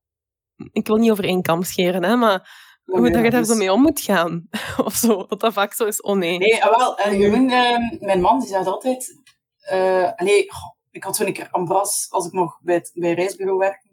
[0.71, 2.49] Ik wil niet over één kam scheren, hè, maar
[2.85, 4.47] hoe nee, dat je daar is- zo mee om moet gaan.
[4.85, 6.37] of zo, dat dat vaak zo is, oh nee.
[6.37, 9.21] Nee, ah, wel, eh, Jeroen, eh, mijn man, die zegt altijd...
[9.59, 13.09] eh allee, goh, ik had toen een keer ambras, als ik nog bij het bij
[13.09, 13.87] het reisbureau werkte,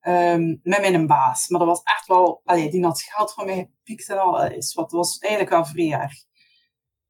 [0.00, 1.48] ehm, met mijn baas.
[1.48, 2.40] Maar dat was echt wel...
[2.44, 4.44] Allee, die had geld van mij gepikt en al.
[4.44, 6.12] Is wat, was eigenlijk wel vrij erg.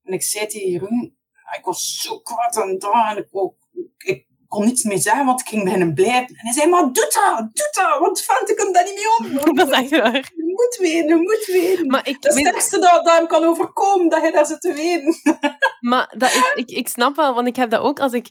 [0.02, 3.54] En ik zei tegen Jeroen, ah, ik was zo kwaad en daar, en ik, ook,
[3.98, 6.26] ik kon niets meer zeggen, want ik ging bij hem blijven.
[6.28, 9.40] En hij zei, maar doe dat, doe dat, want vent, ik kom daar niet mee
[9.40, 9.54] om.
[9.56, 10.14] dat is echt waar.
[10.14, 11.86] Je moet weten, je moet weten.
[11.86, 14.72] Maar ik, Het weet- sterkste dat, dat hem kan overkomen, dat je daar zit te
[14.72, 15.14] weten.
[15.80, 18.28] maar dat is, ik, ik snap wel, want ik heb dat ook als ik...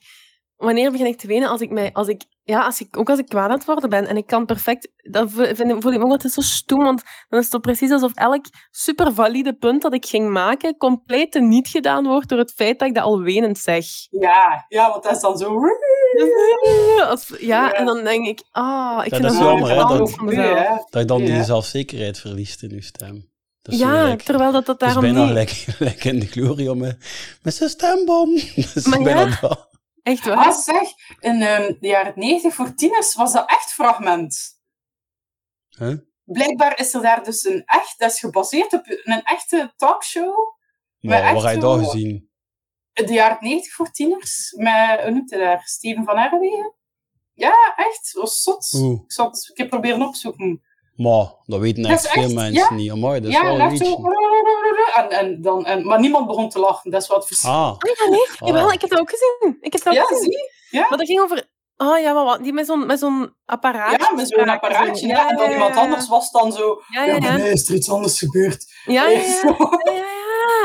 [0.55, 1.49] Wanneer begin ik te wenen?
[1.49, 1.93] Als ik mij...
[1.93, 4.25] Als ik, ja, als ik, ook als ik kwaad aan het worden ben en ik
[4.27, 4.87] kan perfect...
[5.11, 7.61] Dan voel, vind, voel ik me ook altijd zo stoem, want dan is het toch
[7.61, 12.37] precies alsof elk super valide punt dat ik ging maken compleet niet gedaan wordt door
[12.37, 13.85] het feit dat ik dat al wenend zeg.
[14.09, 15.57] Ja, ja, want dat is dan zo...
[17.09, 19.69] Als, ja, en dan denk ik, ah, ik Ja, vind dat dat is zo jammer,
[19.69, 20.89] hè, dat- van mezelf.
[20.89, 21.43] Dat je dan die Ja.
[21.43, 23.27] zelfzekerheid verliest in je stem.
[23.63, 25.49] Is Ja, gelijk- terwijl dat, dat dat is daarom bijna niet...
[25.49, 26.97] gelijk, gelijk in de gloria met,
[27.41, 28.35] met zijn stembom.
[28.55, 29.37] Dat is Maar bijna ja.
[29.41, 29.67] dat.
[30.03, 30.37] Echt waar.
[30.37, 34.59] Ah, zeg, in ehm, de jaren 90 voor tieners was dat echt fragment.
[35.69, 35.97] Huh?
[36.23, 40.57] Blijkbaar is er daar dus een echt, dat is gebaseerd op een echte talkshow.
[40.99, 42.29] Maar echt waar heb je dat gezien?
[42.93, 46.73] In de jaren 90 voor tieners, met, hoe noemt hij daar, Steven van Erwegen.
[47.33, 48.73] Ja, echt, dat was zot.
[48.73, 49.01] Oeh.
[49.03, 50.63] Ik zal het een keer proberen opzoeken.
[50.99, 52.73] Maar, dat weten Dat echt veel echt- mensen ja.
[52.73, 52.91] niet.
[52.91, 53.95] Amai, dat is ja, wel en een zo...
[54.95, 57.49] En, en dan, en, maar niemand begon te lachen, dat is wat verschil.
[57.49, 58.47] Ah, Oh ja, nee, Ah.
[58.47, 59.57] jawel, ik heb dat ook gezien.
[59.61, 60.23] Ik heb dat ja, ook gezien.
[60.31, 60.85] zie je?
[60.89, 61.49] Maar dat ging over...
[61.77, 62.43] Oh ja, maar wat?
[62.43, 64.01] Die met zo'n, met zo'n apparaat.
[64.01, 65.07] Ja, met zo'n apparaatje.
[65.07, 66.81] Ja, en dan iemand anders was dan zo...
[66.87, 67.37] Ja, ja, ja.
[67.37, 68.65] mij is er iets anders gebeurd.
[68.85, 69.19] Ja, ja,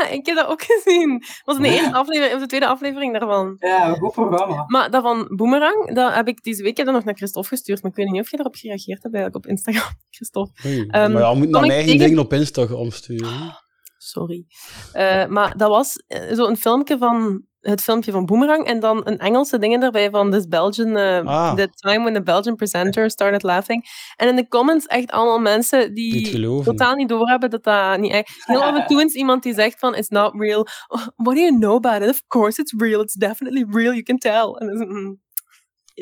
[0.01, 0.07] ja.
[0.09, 1.19] Ik heb dat ook gezien.
[1.19, 3.55] Dat was in de eerste aflevering, of de tweede aflevering daarvan.
[3.59, 4.63] Ja, een goed programma.
[4.67, 7.49] Maar dat van Boomerang, dat heb ik deze week ik heb dat nog naar Christophe
[7.49, 7.81] gestuurd.
[7.81, 10.67] Maar ik weet niet of je daarop gereageerd hebt eigenlijk op Instagram, Christophe.
[10.67, 10.79] oei.
[10.87, 13.29] Ehm, maar ja, je moet naar mijn eigen tegen- dingen op Instagram sturen.
[13.97, 14.45] Sorry.
[14.93, 19.17] Eh, maar dat was eh, zo'n filmpje van het filmpje van Boomerang en dan een
[19.17, 21.55] Engelse dingen daarbij van this Belgian, eh, Ah.
[21.55, 23.85] the time when the Belgian presenter started laughing.
[24.15, 28.11] En in de comments echt allemaal mensen die Niet totaal niet doorhebben dat dat niet
[28.11, 28.43] echt...
[28.45, 30.67] Heel af en toe is iemand die zegt van, it's not real.
[30.87, 32.09] Oh, what do you know about it?
[32.09, 33.01] Of course it's real.
[33.01, 33.91] It's definitely real.
[33.91, 34.53] You can tell.
[34.57, 35.19] En dan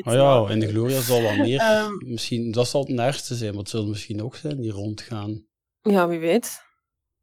[0.02, 0.68] Oh ja, in de.
[0.68, 1.60] Gloria zal wel meer.
[1.60, 1.90] Ehm.
[1.98, 5.46] misschien, dat zal het ergste zijn, maar het zullen misschien ook zijn die rondgaan.
[5.82, 6.62] Ja, wie weet.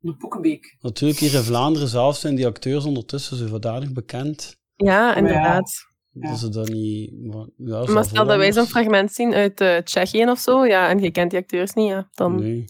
[0.03, 0.77] De Poekenbeek.
[0.81, 4.57] Natuurlijk, hier in Vlaanderen zelf zijn die acteurs ondertussen zo zodanig bekend.
[4.75, 5.71] Ja, inderdaad.
[6.11, 6.29] Ja.
[6.29, 7.25] Dat ze dat niet...
[7.25, 10.89] Maar, ja, Maar stel dat wij zo'n fragment zien uit eh, Tsjechië of zo, ja,
[10.89, 12.65] en je kent die acteurs niet, ja, dan Nee.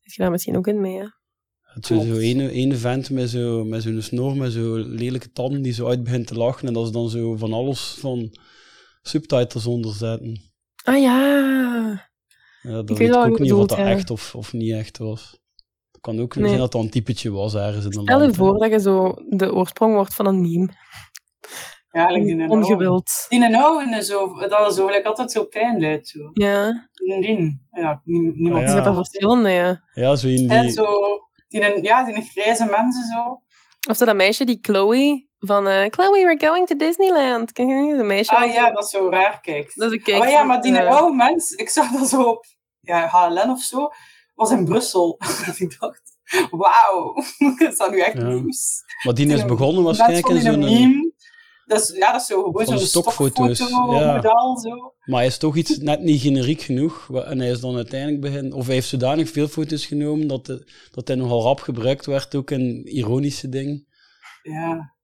[0.00, 0.96] zit je daar misschien ook in mee.
[0.96, 1.06] Hè?
[1.60, 5.62] Het is zo ene, ene vent met zo'n met zo'n snor, met zo'n lelijke tanden
[5.62, 6.68] die zo uit begint te lachen.
[6.68, 8.38] En dat ze dan zo van alles van
[9.02, 10.40] subtitles onder zetten.
[10.84, 12.10] Ah ja.
[12.62, 13.88] Ja, dat weet weet ik ook niet of dat ja.
[13.88, 15.37] echt of, of niet echt was.
[15.98, 16.48] Het kan ook Nee.
[16.48, 19.14] zijn dat dat een typetje was ergens in de Stel je voor dat je zo
[19.28, 20.68] de oorsprong wordt van een meme.
[21.90, 23.26] Ja, eigenlijk die Ongewild.
[23.28, 26.08] Die een oude, zo, dat is zo gelijk altijd zo klein luid.
[26.08, 26.30] Zo.
[26.32, 27.66] Ja, Die die.
[27.70, 28.68] Ja, nie- niemand.
[28.68, 28.84] Ah, ja.
[28.84, 29.82] er verschillende, ja.
[29.92, 30.70] Ja, zo in En die...
[30.70, 30.86] zo,
[31.48, 33.42] die een, ja, die een grijze mensen zo.
[33.90, 37.52] Of zo dat meisje, die Chloe, van eh, Chloe, we're going to Disneyland.
[37.52, 37.96] Ken je?
[37.96, 38.36] Dat meisje.
[38.36, 39.76] Ah ja, dat is zo raar kijkt.
[39.76, 42.44] Dat is een kijk Maar ja, maar die oude mens, ik zag dat zo op
[42.80, 43.88] ja, HLN of zo,
[44.38, 45.18] was in Brussel.
[45.56, 46.02] ik dacht,
[46.50, 47.14] wauw,
[47.68, 48.28] is dat nu echt Ja.
[48.28, 48.82] nieuws?
[49.04, 50.62] Maar die is een- begonnen Mens waarschijnlijk in zo'n...
[50.62, 51.06] een meme.
[51.66, 54.14] Dat is, ja, dat is zo gewoon zo'n stokfoto's, stokfoto, ja.
[54.14, 54.94] model, zo.
[55.04, 57.10] Maar hij is toch iets net niet generiek genoeg.
[57.24, 58.52] En hij is dan uiteindelijk begin...
[58.52, 62.34] Of hij heeft zodanig veel foto's genomen dat, de, dat hij nogal rap gebruikt werd,
[62.34, 63.86] ook in ironische dingen.
[64.42, 64.94] Ja.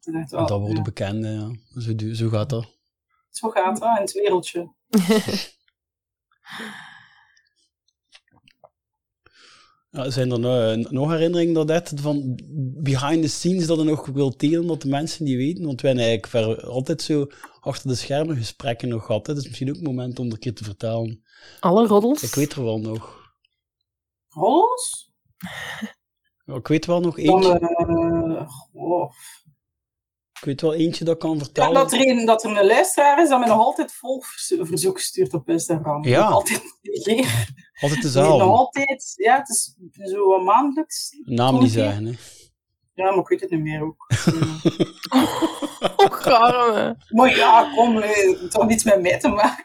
[0.00, 0.82] En wel, dat worden ja.
[0.82, 1.80] bekende, ja.
[1.80, 2.76] Zo, zo gaat dat.
[3.30, 4.74] Zo gaat dat in het wereldje.
[9.90, 12.38] Ja, zijn er nou, nog herinneringen dat het van
[12.82, 15.64] behind the scenes dat er nog wil delen, dat de mensen niet weten?
[15.64, 17.26] Want wij hebben eigenlijk ver- altijd zo
[17.60, 19.26] achter de schermen gesprekken nog gehad.
[19.26, 19.32] hè.
[19.32, 21.22] Het is misschien ook een moment om er een keer te vertellen.
[21.60, 22.22] Alle roddels.
[22.22, 23.32] Ik weet er wel nog.
[26.44, 27.58] Ja, Ik weet wel nog Dan, eentje.
[27.58, 29.10] eh, oh.
[30.38, 31.74] Ik weet wel eentje dat ik kan Ja, vertellen.
[31.74, 35.34] dat, er een, dat er een luisteraar is dat mij nog altijd vol verzoek stuurt
[35.34, 36.04] op Instagram.
[36.04, 36.22] Ja.
[36.26, 37.46] Altijd reageer.
[37.80, 38.44] Altijd Nee, nog dezelfde.
[38.44, 39.12] altijd.
[39.16, 39.74] Ja, het is
[40.10, 41.10] zo maandelijks.
[41.24, 42.12] Naam niet zeggen, hè.
[42.94, 44.06] Ja, maar ik weet het niet meer ook.
[45.10, 45.22] Ja.
[46.04, 46.96] Och, arme.
[47.08, 49.64] maar ja, kom, het heeft toch niets met mij te maken.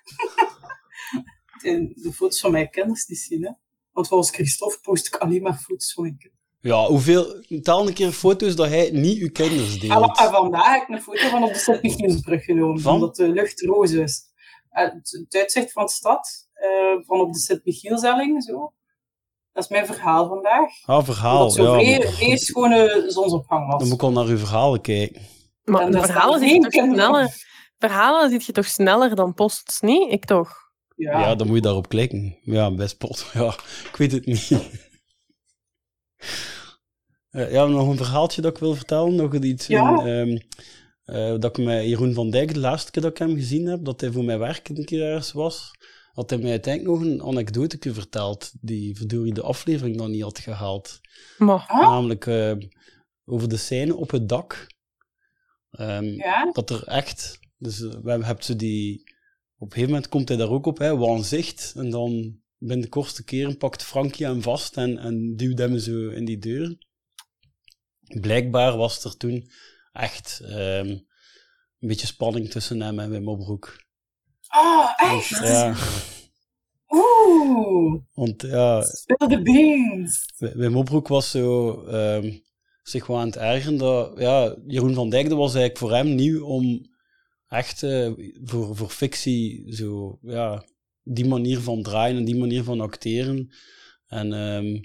[1.62, 3.52] de, de foto's van mijn kinderen die zien, hè.
[3.92, 6.43] Want volgens Christophe post ik alleen maar foto's van mijn kinderen.
[6.64, 7.44] Ja, hoeveel...
[7.62, 10.18] Tel een keer foto's dat hij niet uw kinders En, wa- deelt.
[10.20, 12.94] en vandaag heb ik een foto van op de Sint-Michielsbrug genomen, Van?
[12.94, 14.22] omdat de lucht roze is.
[14.70, 16.68] En het, het uitzicht van de stad, eh,
[17.06, 18.74] van op de Sint-Michielselling, zo.
[19.54, 20.70] Dat is mijn verhaal vandaag.
[20.86, 21.40] Ah, verhaal.
[21.40, 23.80] Dat zo Ja, schone zonsopgang was.
[23.80, 25.22] dan moet ik al naar uw verhalen kijken.
[25.64, 27.30] Maar En verhalen zie je toch sneller.
[27.80, 30.12] Verhalen zie je toch sneller dan posts, niet?
[30.12, 30.50] Ik toch.
[30.96, 31.20] Ja.
[31.20, 31.36] Ja.
[31.36, 32.38] dan moet je daarop klikken.
[32.42, 33.26] Ja, best pot.
[33.34, 33.48] Ja,
[33.90, 34.52] ik weet het niet.
[37.30, 39.16] Eh, ja, nog een verhaaltje dat ik wil vertellen.
[39.16, 40.00] Nog iets Ja.
[40.06, 40.38] in, ehm,
[41.04, 43.86] eh, dat ik met Jeroen van Dijk, de laatste keer dat ik hem gezien heb,
[43.86, 45.72] dat hij voor mijn werk een keer ergens was,
[46.12, 50.40] had hij mij uiteindelijk nog een anekdote verteld, die verdorie de aflevering nog niet had
[50.40, 51.00] gehaald.
[51.38, 51.66] Maar?
[51.68, 52.54] Namelijk eh,
[53.26, 54.68] over de scène op het dak.
[55.72, 56.52] Ehm, Ja?
[56.52, 59.02] dat er echt, dus we hebben hebt ze die,
[59.58, 62.90] op een gegeven moment komt hij daar ook op, hè, waanzicht, en dan binnen de
[62.90, 66.78] kortste keren pakt Frankie hem vast en, en duwt hem zo in die deur.
[68.22, 69.50] Blijkbaar was er toen
[69.92, 73.82] echt ehm, een beetje spanning tussen hem en Wim Opbroek.
[74.48, 75.30] Ah, echt?
[75.30, 75.76] Ja,
[76.90, 80.26] Oeh, want ja, speel de beans.
[80.38, 82.38] Wim Opbroek was zo ehm,
[82.84, 83.78] zich wel aan het ergeren.
[83.78, 86.92] Dat, ja, Jeroen van Dijk, dat was eigenlijk voor hem nieuw om
[87.48, 88.12] echt eh,
[88.44, 90.66] voor, voor fictie zo, ja,
[91.04, 93.50] die manier van draaien en die manier van acteren.
[94.08, 94.82] En ehm,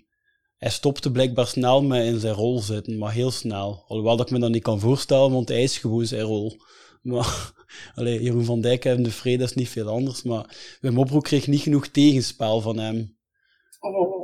[0.57, 3.85] hij stopte blijkbaar snel met in zijn rol zitten, maar heel snel.
[3.87, 6.57] Alhoewel dat ik me dat niet kan voorstellen, want hij is gewoon zijn rol.
[7.03, 7.53] Maar
[7.95, 11.47] allee, Jeroen van Dijk en de Vrede is niet veel anders, maar Wim Opbroek kreeg
[11.47, 13.17] niet genoeg tegenspel van hem.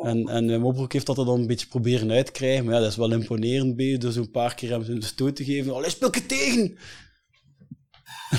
[0.03, 2.65] En, en Wim Opbroek heeft dat dan een beetje proberen uit te krijgen.
[2.65, 5.37] Maar ja, dat is wel imponerend bij je, door zo'n paar keer hem zo'n stoot
[5.37, 5.75] te geven.
[5.75, 6.79] Allee, speel je tegen!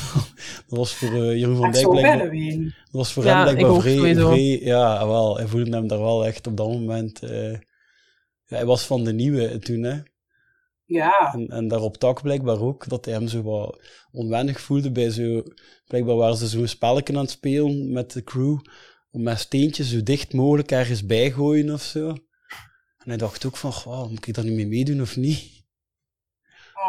[0.68, 1.86] dat was voor eh, Jeroen van Dijk
[2.64, 6.26] dat was voor Ja, hem ik blijkbaar vrij, Ja, wel, hij voelde hem daar wel
[6.26, 7.24] echt op dat moment...
[7.24, 10.00] eh, ja, hij was van de nieuwe toen, hè.
[10.86, 11.34] Ja.
[11.34, 13.80] En, en daar op tak blijkbaar ook, dat hij hem zo wat
[14.12, 15.44] onwennig voelde bij zo...
[15.88, 18.58] Blijkbaar waren ze zo'n spelletje aan het spelen met de crew,
[19.12, 22.08] om met steentjes zo dicht mogelijk ergens bijgooien of zo.
[22.98, 25.55] En hij dacht ook van, goh, moet ik daar niet mee meedoen of niet?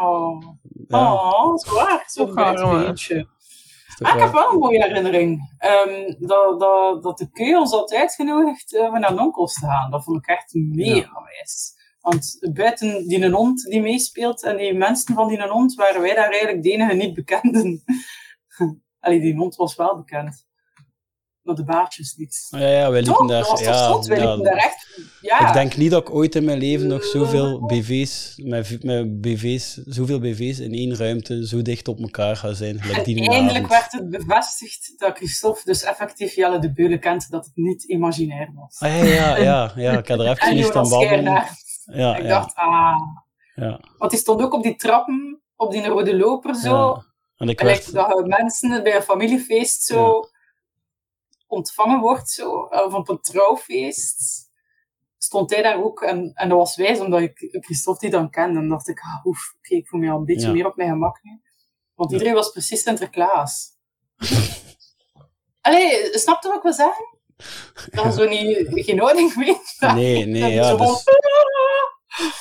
[0.01, 0.41] Oh,
[0.87, 2.03] Ja, oh dat is waar.
[2.07, 5.55] Zo'n is toch Ah, ik heb wel- wel een mooie herinnering.
[5.57, 9.91] Ehm, dat, dat, dat de Keu ons had uitgenodigd eh, om naar Nonkels te gaan.
[9.91, 11.75] Dat vond ik echt mega wijs.
[12.01, 16.01] Want buiten die een hond die meespeelt en die mensen van die een hond, waren
[16.01, 17.83] wij daar eigenlijk de enige niet bekenden.
[18.99, 20.46] Allee, die hond was wel bekend.
[21.47, 22.47] Maar de baardjes niet.
[22.49, 23.29] Ja, ja, wij liepen Toch?
[23.29, 23.43] daar...
[23.43, 24.05] dat ja, zot?
[24.05, 24.87] Wij ja, liepen daar echt...
[25.21, 25.47] Ja.
[25.47, 29.73] Ik denk niet dat ik ooit in mijn leven nog zoveel BV's, met, met BV's,
[29.73, 32.81] zoveel BV's in één ruimte zo dicht op elkaar gaan zijn.
[32.81, 37.31] Gelijk die En eindelijk werd het bevestigd dat Christophe dus effectief Jelle de Beulen kent,
[37.31, 38.79] dat het niet imaginair was.
[38.79, 41.43] Ah, ja, ja, ja, ja, ik had er even En niet aan babbelen.
[41.85, 42.95] Ja, ik dacht, ah...
[43.55, 47.01] ja, Want die stond ook op die trappen, op die rode loper zo.
[47.37, 47.93] En ik werd...
[47.93, 50.29] dat mensen bij een familiefeest zo
[51.47, 54.45] ontvangen wordt, zo, of op een trouwfeest.
[55.17, 58.59] Stond hij daar ook en, en dat was wijs, omdat ik Christophe die dan kende.
[58.59, 60.53] En dacht ik, ah, oef, oké, ik voel me al een beetje Ja.
[60.53, 61.41] meer op mijn gemak nu.
[61.93, 63.69] Want iedereen was precies Sinterklaas.
[65.61, 67.05] Allee, snap je wat ik wil zeggen?
[67.91, 69.75] Dat je zo niet, geen houding weet.
[69.95, 71.13] Nee, nee, ja, dus van,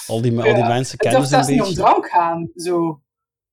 [0.07, 1.83] al die, al die Ja, mensen kennen ze een zelfs niet om beetje.
[1.83, 3.01] drank gaan, zo.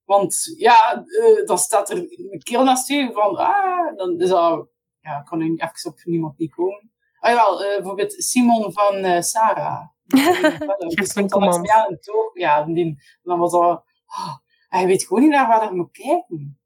[0.03, 4.67] Want ja, eh, dan staat er een kerel naast u van, ah, dan is dat,
[5.03, 6.91] ja, kan nu even op niemand niet komen.
[7.19, 9.87] Ah jawel, eh, bijvoorbeeld Simon van eh, Sarah.
[10.03, 11.61] Die stond dan naast Command.
[11.61, 12.37] mij aan het oog.
[12.37, 14.35] Ja, die, dan was dat, ah,
[14.67, 16.57] hij weet gewoon niet naar waar hij moet kijken.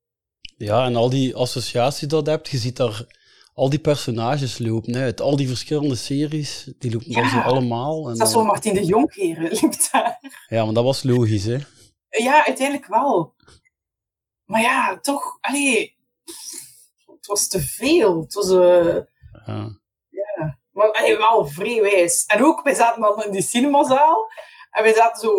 [0.57, 3.05] Ja, en al die associaties dat je hebt, je ziet daar
[3.53, 5.21] al die personages lopen uit.
[5.21, 7.29] Al die verschillende series, die lopen Ja.
[7.29, 8.09] zo allemaal.
[8.09, 10.19] En Dat is zo Martin de Jongheren liep daar.
[10.47, 11.57] ja, maar dat was logisch, hè.
[12.09, 13.35] Ja, uiteindelijk wel.
[14.45, 15.95] Maar ja, toch, allee,
[17.27, 18.21] het was te veel.
[18.21, 18.95] Het was, eh,
[20.09, 20.57] Ja.
[20.71, 22.25] Maar allee, wel vrij wijs.
[22.25, 24.31] En ook, wij zaten dan in die cinemazaal.
[24.71, 25.33] En wij zaten zo...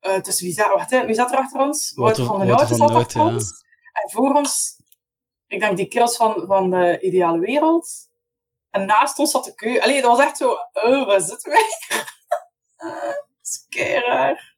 [0.00, 1.92] eh tussen wie zat, wacht, hè, wie zat er achter ons?
[1.94, 3.26] Wouter van den Wouter Houten zat achter ja.
[3.26, 3.50] ons.
[3.92, 4.82] En voor ons...
[5.46, 7.88] Ik denk die kerels van, van de Ideale Wereld.
[8.70, 9.80] En naast ons zat de keu.
[9.80, 10.50] Allee, dat was echt zo...
[10.72, 11.66] Oh, waar zitten wij?
[12.76, 14.56] Dat is kei raar.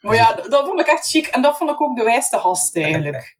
[0.00, 1.26] Maar ja, dat dat vond ik echt chic.
[1.26, 3.36] En dat vond ik ook de wijste gast eigenlijk.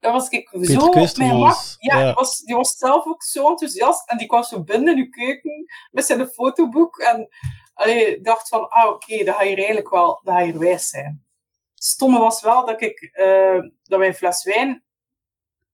[0.00, 1.38] Dat was ik zo op mijn.
[1.38, 2.04] Ja, ja.
[2.04, 4.10] Die, was, die was zelf ook zo enthousiast.
[4.10, 6.98] En die kwam zo binnen in uw keuken met zijn fotoboek.
[6.98, 7.28] En
[7.74, 10.88] allee, ik dacht van, ah oké, dat ga je eigenlijk wel dat ga je wijs
[10.88, 11.26] zijn.
[11.74, 14.84] Het stomme was wel dat, ik, eh, dat wij een fles wijn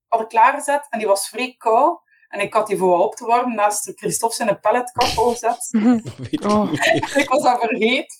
[0.07, 0.87] hadden klaargezet.
[0.89, 2.03] En die was vrij koud.
[2.27, 5.69] En ik had die voor op te warmen naast Christophe zijn pelletkachel gezet.
[6.47, 6.73] Oh.
[7.21, 8.17] ik was dat vergeten.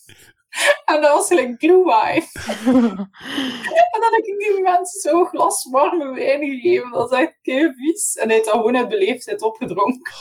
[0.85, 2.27] En dat was gelijk glue wine.
[3.93, 6.91] En dan heb ik die mensen zo'n glas warme wijn gegeven.
[6.91, 8.15] Dat is echt kei vies.
[8.15, 10.13] En hij heeft dat gewoon uit beleefdheid opgedronken.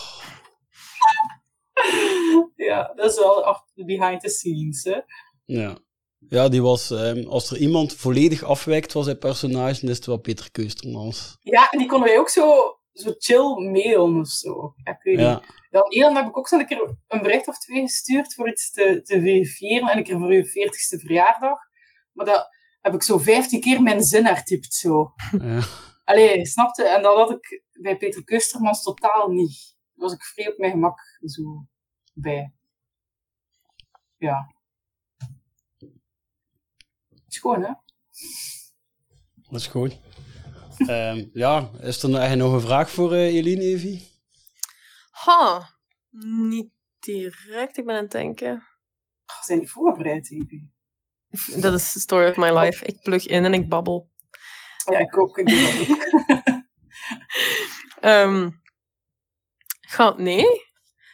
[2.69, 4.85] ja, dat is wel achter behind the scenes.
[4.85, 5.01] Hè.
[5.45, 5.79] Ja.
[6.29, 10.07] Ja, die was, ehm, als er iemand volledig afwijkt van zijn personage, dan is het
[10.07, 11.37] wel Peter Keustermans.
[11.41, 14.75] Ja, en die konden wij ook zo, zo chill mailen of zo.
[14.85, 15.27] Ja, ik weet niet.
[15.27, 15.43] Ja.
[15.71, 18.73] Dan Elan heb ik ook zo een keer een bericht of twee gestuurd voor iets
[18.73, 19.89] te, te verifiëren.
[19.89, 21.59] En een keer voor uw 40ste verjaardag.
[22.13, 22.49] Maar dat
[22.81, 25.13] heb ik zo 15 keer mijn zin hertypt zo.
[25.39, 25.63] Ja.
[26.05, 26.85] Allee, snapte?
[26.85, 29.77] En dat had ik bij Peter Kustermans totaal niet.
[29.95, 31.67] Daar was ik vrij op mijn gemak zo
[32.13, 32.53] bij.
[34.17, 34.55] Ja.
[37.27, 37.73] Schoon, hè?
[39.51, 40.01] Dat is goed.
[40.77, 44.13] Ehm, ja, is er nog, nog een vraag voor eh Eline, Evie?
[45.11, 45.71] Ha,
[46.11, 47.77] niet direct.
[47.77, 48.67] Ik ben aan het denken.
[49.25, 50.73] Ach, zijn die voorbereid, Evie?
[51.57, 52.85] Dat is the story of my life.
[52.85, 54.11] Ik plug in en ik babbel.
[54.91, 55.39] Ja, ik ook.
[58.01, 58.51] Ehm
[59.95, 60.47] ga, nee?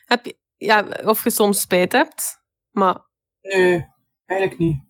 [0.05, 3.09] Heb je, ja, of je soms spijt hebt, maar
[3.41, 3.87] Nee,
[4.27, 4.83] eigenlijk niet.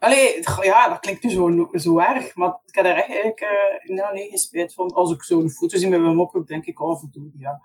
[0.00, 3.96] Allee, ja, dat klinkt nu zo, zo erg, maar ik heb er echt eigenlijk uh,
[3.96, 4.92] nou, nee, geen spijt van.
[4.92, 7.60] Als ik zo'n foto zie met mijn mop, denk ik, oh, voldoende, ja.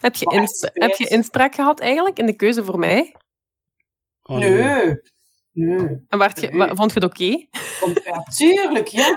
[0.00, 3.14] heb je, heb je inspraak gehad eigenlijk in de keuze voor mij?
[4.22, 4.94] Oh, nee,
[5.52, 6.04] nee.
[6.08, 6.68] En waart je, Nee.
[6.74, 7.46] vond je het oké?
[7.80, 9.16] Want, ja, tuurlijk, ja.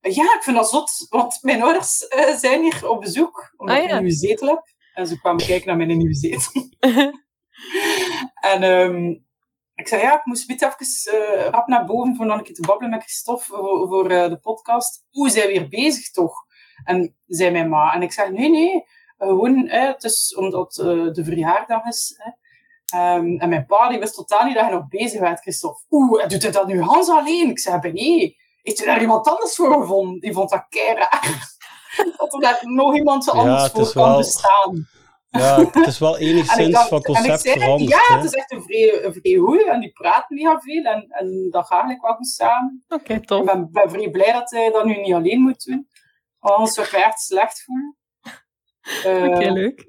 [0.00, 3.82] Ja, ik vind dat zot, want mijn ouders eh, zijn hier op bezoek, omdat Ah,
[3.82, 4.62] ik een nieuwe zetel heb.
[4.94, 6.68] En ze kwamen kijken naar mijn nieuwe zetel.
[8.52, 9.14] En ehm,
[9.74, 12.66] ik zei, ja, ik moest een beetje even eh, rap naar boven een keer te
[12.66, 15.04] babbelen met Christophe voor, voor eh, de podcast.
[15.12, 16.44] Oeh, zijn we weer bezig toch?
[16.84, 17.94] En zei mijn ma.
[17.94, 18.84] En ik zei, nee, nee,
[19.18, 22.14] eh, gewoon, het is omdat de verjaardag is.
[22.18, 22.30] Hè.
[22.98, 25.80] Ehm, en mijn pa die wist totaal niet dat hij nog bezig was, Christophe.
[25.90, 27.50] Oeh, en doet hij dat nu Hans alleen?
[27.50, 30.20] Ik zei, nee, heeft hij daar iemand anders voor gevonden?
[30.20, 31.52] Die vond dat kei raar.
[32.16, 34.88] dat er daar nog iemand anders het voor kan wel- bestaan.
[35.38, 37.90] Ja, het is wel En ik enigszins dacht- van en ik concept veranderd.
[37.90, 38.14] Ja, hè.
[38.16, 41.46] het is echt een vrij, een vrij goeie en die praat mega veel en, en
[41.50, 42.84] dat gaat eigenlijk wel goed samen.
[42.88, 43.44] Oké, Ik tof.
[43.44, 45.88] ben, ben vrij blij dat hij dat nu niet alleen moet doen.
[46.38, 47.96] Anders zou ik echt slecht voelen.
[49.04, 49.84] Eh, Oké, leuk.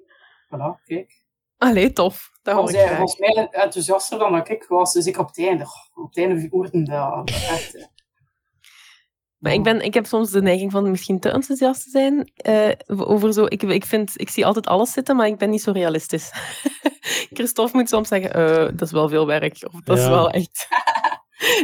[0.55, 1.23] Voilà, kijk.
[1.57, 2.29] Allee, tof.
[2.41, 5.63] Dat hoor ik volgens mij enthousiaster dan ik was, dus ik op het einde.
[5.93, 7.89] Op het einde hoorde dat echt.
[9.39, 12.31] Maar ik, ben, ik heb soms de neiging van misschien te enthousiast te zijn.
[12.35, 12.71] eh,
[13.09, 15.71] over zo, ik, ik, vind, ik zie altijd alles zitten, maar ik ben niet zo
[15.71, 16.31] realistisch.
[17.33, 19.67] Christophe moet soms zeggen, eh, dat is wel veel werk.
[19.73, 20.67] Of dat is wel echt...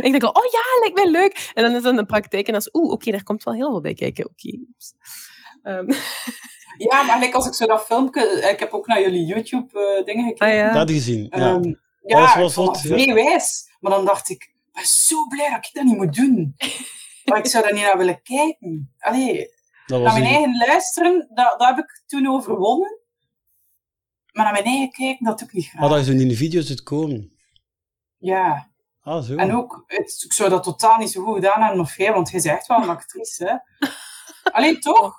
[0.01, 1.51] Ik denk, al, oh ja, lijkt mij leuk.
[1.53, 3.69] En dan is het een praktijk en dan is oeh, oké, daar komt wel heel
[3.69, 4.25] veel bij kijken.
[4.25, 4.57] Oké.
[4.57, 4.93] oeps.
[5.63, 5.91] Ehm,
[6.77, 8.49] Ja, maar als ik zo dat filmpje...
[8.51, 10.47] Ik heb ook naar jullie YouTube-dingen gekeken.
[10.47, 10.73] ah ja.
[10.73, 11.27] Dat gezien.
[11.29, 11.37] Ja.
[11.37, 13.69] Ehm, dat ja, vrij wijs.
[13.79, 16.55] Maar dan dacht ik, ik ben zo blij dat ik dat niet moet doen.
[17.25, 18.93] Maar ik zou daar niet naar willen kijken.
[18.99, 19.47] Allee,
[19.85, 22.99] dat naar mijn een- eigen luisteren, dat, dat heb ik toen overwonnen.
[24.31, 25.81] Maar naar mijn eigen kijken, dat doe ik niet graag.
[25.83, 27.35] Ah, dat is in die video's het komen.
[28.17, 28.69] Ja,
[29.01, 29.35] Ah, zo.
[29.35, 32.29] en ook, het, ik zou dat totaal niet zo goed gedaan hebben of jij, want
[32.29, 33.55] jij bent echt wel een actrice, hè.
[34.51, 35.15] Alleen toch?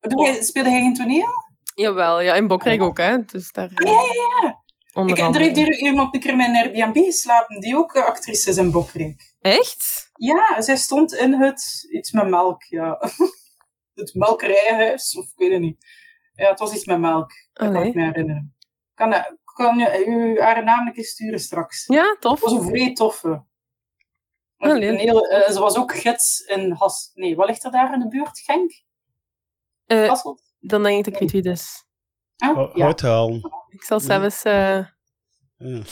[0.00, 1.28] Doe jij, speelde jij geen toneel?
[1.74, 3.24] Jawel, ja, in Bokrijk ook, hè.
[3.24, 3.70] Dus daar...
[3.74, 4.60] Ja, ja, ja.
[4.92, 5.44] Onder Ik, er andere.
[5.44, 8.70] heeft hier iemand een keer in mijn Airbnb geslapen, die ook eh, actrice is in
[8.70, 9.31] Bokrijk.
[9.42, 10.10] Echt?
[10.14, 12.98] Ja, zij stond in het, iets met melk, ja.
[13.94, 15.86] Het melkerijhuis, of ik weet het niet.
[16.34, 18.56] Ja, het was iets met melk, dat kan ik me herinneren.
[18.94, 21.86] Kan, kan je u haar naam een keer sturen straks?
[21.86, 22.40] Ja, tof.
[22.40, 23.44] Het was een vrij toffe.
[24.56, 24.88] Allee.
[24.88, 27.10] Een hele, eh, ze was ook gids in Has...
[27.14, 28.38] Nee, wat ligt er daar in de buurt?
[28.38, 28.82] Genk?
[29.86, 30.42] Eh, Hasselt?
[30.60, 31.84] dan denk ik dat ik weet wie het is.
[32.36, 32.82] Ah, Ho- ja.
[32.84, 33.40] Hout halen.
[33.68, 34.86] Ik zal zelfs eh
[35.56, 35.82] Ja.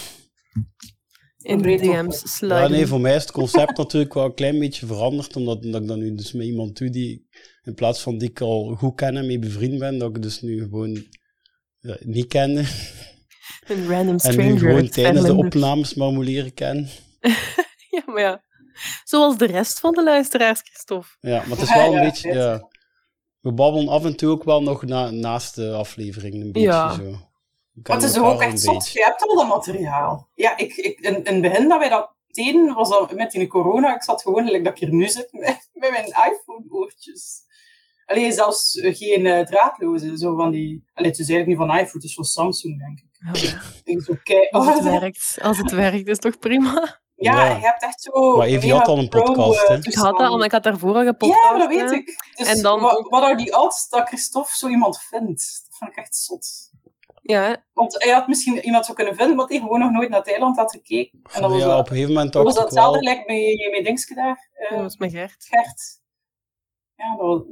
[1.43, 1.59] In.
[1.63, 2.59] DM's sliden.
[2.59, 5.83] Ja, nee, voor mij is het concept natuurlijk wel een klein beetje veranderd, omdat, omdat
[5.83, 7.29] ik dan nu dus met iemand doe die,
[7.63, 10.41] in plaats van die ik al goed ken en mee bevriend ben, dat ik dus
[10.41, 11.05] nu gewoon
[11.81, 12.61] ja, niet kende.
[13.67, 14.45] Een random En stranger.
[14.53, 16.89] nu gewoon tijdens de opnames maar moet leren kennen.
[17.91, 18.43] Ja, maar ja.
[19.05, 21.09] Zoals de rest van de luisteraars, Christophe.
[21.21, 22.69] Ja, maar het is wel een Ja, beetje, ja.
[23.41, 26.95] We babbelen af en toe ook wel nog na, naast de aflevering, een beetje Ja.
[26.95, 27.30] zo.
[27.83, 30.29] Ken het is ook echt zot, je hebt al dat materiaal.
[30.35, 33.47] Ja, ik, ik, in, in het begin dat wij dat deden, was dat met die
[33.47, 37.49] corona, ik zat gewoon, like dat ik hier nu zit, met, met mijn iPhone-oortjes.
[38.07, 40.85] Alleen zelfs geen eh, draadloze, zo van die...
[40.95, 43.09] Allee, het is eigenlijk niet van iPhone, het is van Samsung, denk ik.
[43.77, 47.01] Ik denk zo, kei- Als het werkt, als het werkt, is toch prima?
[47.15, 47.57] Ja, Ja.
[47.57, 48.37] je hebt echt zo...
[48.37, 49.77] Maar Evie had al een podcast, eh, hè?
[49.77, 51.43] Ik had dat, want ik had daarvoor al gepodcast.
[51.53, 52.17] Ja, dat weet ik.
[52.35, 55.63] Dus En dan wat, wat are die odds dat Christophe zo iemand vindt?
[55.69, 56.70] Dat vind ik echt zot.
[57.23, 57.65] Ja.
[57.73, 60.57] Want hij had misschien iemand zo kunnen vinden, want hij gewoon nog nooit naar Thailand
[60.57, 61.21] had gekeken.
[61.33, 63.15] En dan was Ja, dat, op een gegeven moment dat was datzelfde wel...
[63.15, 64.49] gelijk met, met Dingske daar.
[64.53, 65.35] eh, dat was met Gert.
[65.49, 65.99] Gert.
[66.95, 67.47] Ja, dat,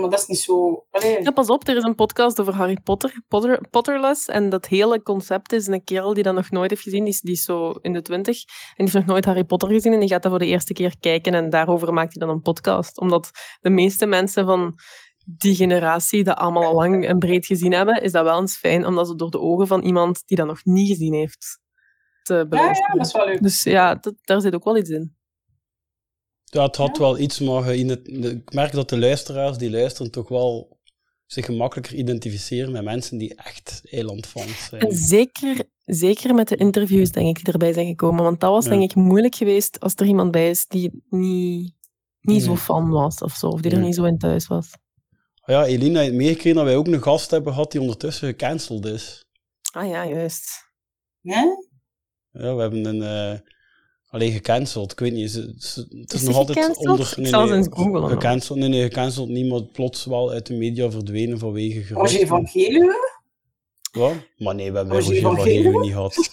[0.00, 0.86] maar dat is niet zo...
[0.90, 1.22] Allee.
[1.22, 4.26] Ja, pas op, er is een podcast over Harry Potter, Potter Potterless.
[4.28, 7.04] En dat hele concept is een kerel die dat nog nooit heeft gezien.
[7.04, 8.42] Die is, die is zo in de twintig.
[8.44, 9.92] En die heeft nog nooit Harry Potter gezien.
[9.92, 11.34] En die gaat dat voor de eerste keer kijken.
[11.34, 13.00] En daarover maakt hij dan een podcast.
[13.00, 14.74] Omdat de meeste mensen van
[15.36, 18.86] die generatie dat allemaal al lang en breed gezien hebben, is dat wel eens fijn.
[18.86, 21.58] Omdat ze door de ogen van iemand die dat nog niet gezien heeft
[22.22, 22.92] te ja, beluisteren.
[22.92, 23.42] ja, dat is wel leuk.
[23.42, 25.16] Dus ja, dat, daar zit ook wel iets in.
[26.44, 30.10] Ja, het had wel iets, maar in het, ik merk dat de luisteraars die luisteren
[30.10, 30.78] toch wel
[31.26, 34.82] zich gemakkelijker identificeren met mensen die echt eilandfans zijn.
[34.82, 38.22] En zeker, zeker met de interviews, denk ik, die erbij zijn gekomen.
[38.24, 38.70] Want dat was, Ja.
[38.70, 41.74] denk ik, moeilijk geweest als er iemand bij is die niet,
[42.20, 43.46] niet zo fan was of zo.
[43.46, 43.86] Of die er Nee.
[43.86, 44.70] niet zo in thuis was.
[45.50, 49.24] Ja, Elina heeft meegekregen dat wij ook een gast hebben gehad die ondertussen gecanceld is.
[49.72, 50.64] Ah ja, juist.
[51.22, 51.40] Hè?
[52.32, 53.02] Ja, we hebben een...
[53.02, 53.38] eh
[54.08, 55.30] alleen gecanceld, ik weet niet.
[55.30, 56.86] Ze, ze- het is, Is nog altijd gecanceld?
[56.88, 57.18] onder...
[57.18, 58.08] Ik zal eens eens googlen.
[58.08, 61.96] Gecanceld, nee, nee, gecanceld niet, maar plots wel uit de media verdwenen vanwege geruchten.
[61.96, 63.18] Roger van Geluwe?
[63.92, 64.14] Wat?
[64.36, 65.82] Maar nee, we hebben Roger Roger van van Geluwe Geluwe?
[65.84, 66.16] niet gehad.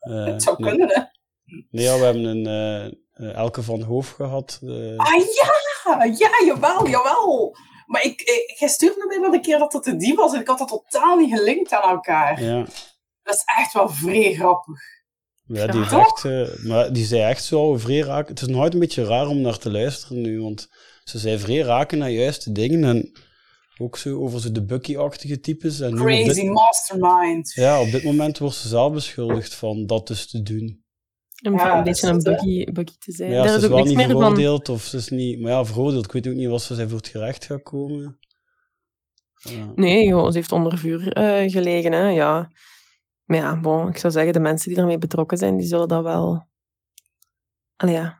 [0.00, 0.70] Eh, Het zou nee.
[0.70, 1.02] kunnen, hè?
[1.70, 2.46] Nee, ja, we hebben een
[3.12, 4.58] eh, Elke van Hoof gehad.
[4.62, 6.04] eh, Ah ja!
[6.18, 7.56] Ja, jawel, jawel!
[7.90, 10.40] Maar ik, ik, jij stuurde mij dat een keer dat het de die was en
[10.40, 12.42] ik had dat totaal niet gelinkt aan elkaar.
[12.42, 12.66] ja.
[13.22, 14.80] Dat is echt wel vrij grappig.
[15.46, 18.28] Ja, die, echt, eh, maar die zei echt zo vrij raak.
[18.28, 20.68] Het is nog altijd een beetje raar om naar te luisteren nu, want
[21.04, 23.12] ze zei vrij raken naar juiste dingen en
[23.78, 25.80] ook zo over zo de Bucky-achtige types.
[25.80, 27.52] En Crazy dit, mastermind.
[27.52, 30.84] ja, op dit moment wordt ze zelf beschuldigd van dat dus te doen.
[31.42, 33.30] Om Ja, een dat beetje is een buggy, buggy te zijn.
[33.30, 34.20] Ja, Daar ze is is ook wel niks niet meer van.
[34.20, 35.40] veroordeeld of ze is niet...
[35.40, 36.04] Maar ja, veroordeeld.
[36.04, 38.18] Ik weet ook niet wat ze zijn voor het gerecht gaat komen.
[39.34, 39.72] Ja.
[39.74, 42.50] Nee, joh, ze heeft onder vuur eh, gelegen, hè, ja.
[43.24, 46.02] Maar ja, bon, ik zou zeggen, de mensen die ermee betrokken zijn, die zullen dat
[46.02, 46.48] wel...
[47.76, 48.18] Allee, ja.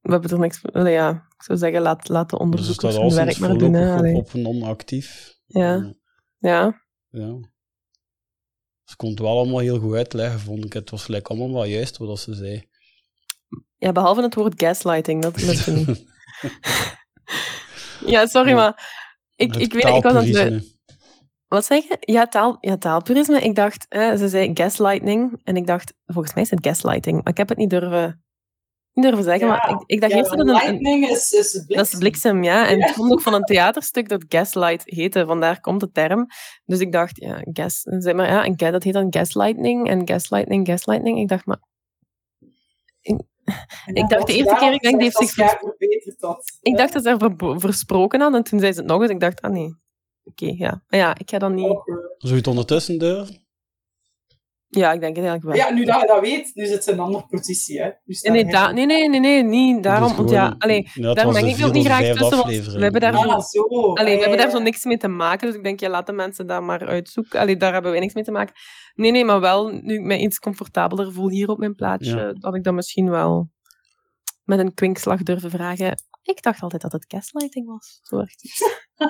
[0.00, 0.62] We hebben er niks...
[0.72, 1.10] Allee, ja.
[1.10, 4.16] Ik zou zeggen, laat, laat de Dus het onderzoekers staat hun werk maar doen, hè.
[4.16, 5.34] op, op non-actief.
[5.46, 5.94] Ja.
[6.38, 6.82] Ja.
[7.08, 7.38] Ja.
[8.86, 10.72] Ze kon het wel allemaal heel goed uitleggen, vond ik.
[10.72, 12.68] Het was gelijk allemaal wel juist wat ze zei.
[13.76, 16.04] ja, behalve het woord gaslighting, dat lukte niet.
[18.12, 18.54] ja, sorry, Ja.
[18.54, 19.04] maar...
[19.36, 20.74] Ik, Het ik weet, ik was aan het...
[21.48, 21.96] Wat zeg je?
[22.00, 23.40] Ja, taal, ja taalpurisme.
[23.40, 25.40] Ik dacht, hè, ze zei gaslighting.
[25.44, 27.16] En ik dacht, volgens mij is het gaslighting.
[27.16, 28.24] Maar ik heb het niet durven,
[29.02, 29.48] durven zeggen.
[29.48, 31.98] maar ik, ik dacht ja, eerst dat het een, lightning is, is het Dat is
[31.98, 32.68] bliksem, ja.
[32.68, 35.26] En het komt ook van een theaterstuk dat Gaslight heette.
[35.26, 36.26] Vandaar komt de term.
[36.64, 39.88] Dus ik dacht, ja, gas, zeg maar, ja, en dat heet dan Gaslightning.
[39.88, 41.18] En Gaslightning, Gaslightning.
[41.18, 41.60] Ik dacht, maar...
[43.00, 43.20] Ik,
[43.92, 45.56] ik dacht de eerste keer, ik denk, die heeft zich vers-
[46.60, 48.34] ik dacht dat ze er ver- versproken had.
[48.34, 49.10] En toen zei ze het nog eens.
[49.10, 49.76] Ik dacht, ah nee.
[50.24, 50.82] Oké, ja.
[50.88, 51.82] Maar ja, ik ga dan niet...
[52.18, 53.45] Zou je het ondertussen durven?
[54.68, 55.66] Ja, ik denk het eigenlijk wel.
[55.68, 57.80] Ja, nu dat je dat weet, nu zit ze in een andere positie.
[57.80, 57.84] Hè.
[58.04, 60.08] Nee, nee, hij- da- nee, nee, nee, nee, niet daarom.
[60.08, 62.46] Dus Want ja, allee, Ja, daar was meng de ik vierde niet graag tussen, want
[62.74, 63.92] we hebben daar Ah, zo-.
[63.94, 66.12] Allee, we hebben daar zo niks mee te maken, dus ik denk, ja, laat de
[66.12, 67.40] mensen dat maar uitzoeken.
[67.40, 68.54] Allee, daar hebben wij niks mee te maken.
[68.94, 72.32] Nee, nee, maar wel, nu ik mij iets comfortabeler voel hier op mijn plaatsje, Ja.
[72.32, 73.48] dat ik dat misschien wel
[74.44, 75.94] met een kwinkslag durven vragen.
[76.26, 78.00] Ik dacht altijd dat het gaslighting was.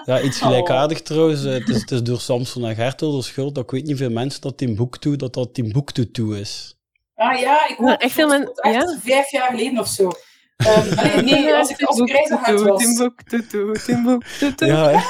[0.05, 1.45] Ja, iets gelijkaardig trouwens.
[1.45, 3.97] eh, Het is, het is door Samson en Gertel de schuld dat ik weet niet
[3.97, 6.79] veel mensen dat Timbuktu, dat dat Timbuktu is.
[7.15, 8.99] Ah ja, ik hoor echt veel men- echt ja?
[8.99, 10.11] vijf jaar geleden of zo.
[10.57, 13.47] Ehm, allee, nee, als ik, als ik reizigend was, Timbuktu,
[13.85, 14.67] Timbuktu.
[14.67, 15.05] Ja, hè?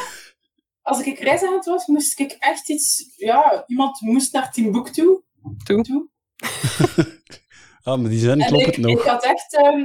[0.82, 3.12] als ik reizigend was, moest ik echt iets...
[3.16, 5.20] Ja, iemand moest naar Timbuktu.
[5.64, 5.82] Toe.
[5.82, 6.08] toe.
[7.82, 8.98] Ah, maar die zin En klopt ik, het nog.
[9.00, 9.54] ik had echt...
[9.56, 9.84] ehm,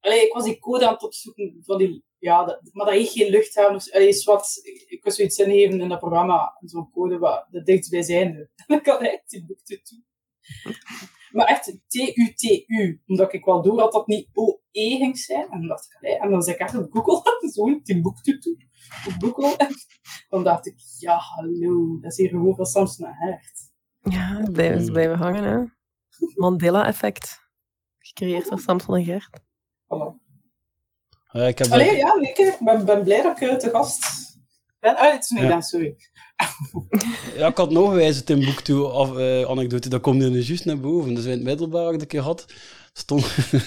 [0.00, 2.04] allee, ik was die code aan het opzoeken van die...
[2.18, 3.92] Ja, dat, maar dat heet geen luchthaven.
[3.92, 6.56] Allee, is wat, ik, was zoiets ingeven in dat programma.
[6.60, 8.50] Zo'n code wat de dichtstbijzijnde.
[8.66, 10.02] En ik had echt Timbuktu toe.
[11.30, 13.02] Maar echt T-U-T-U.
[13.06, 15.42] Omdat ik wel door had dat niet O-E ging zijn.
[15.50, 17.22] En, dan dacht ik, allee, en dan zei ik echt op Google,
[17.54, 18.56] zo'n Timbuktu toe.
[19.06, 19.56] Op Google.
[19.56, 19.74] En
[20.28, 22.00] dan dacht ik, ja, hallo.
[22.00, 23.70] Dat is hier gewoon van Samson en Hert.
[24.02, 25.64] Ja, dat blijven, ze blijven hangen, hè.
[26.34, 27.48] Mandela-effect.
[27.98, 29.40] Gecreëerd door Samson en Gert.
[29.90, 30.28] Voilà.
[31.32, 34.06] Ja, ik heb Allee, ja, ik ben, ben blij dat ik eh, te gast
[34.80, 34.96] ben.
[34.96, 35.48] Ah, het is niet Ja.
[35.48, 35.94] dan, sorry.
[37.36, 39.88] Ja, ik had nog een wijze Timbuktu af, eh, anekdote.
[39.88, 41.14] Dat komt nu juist naar boven.
[41.14, 42.46] Dus in het middelbaar dat ik keer had,
[42.92, 43.24] stond...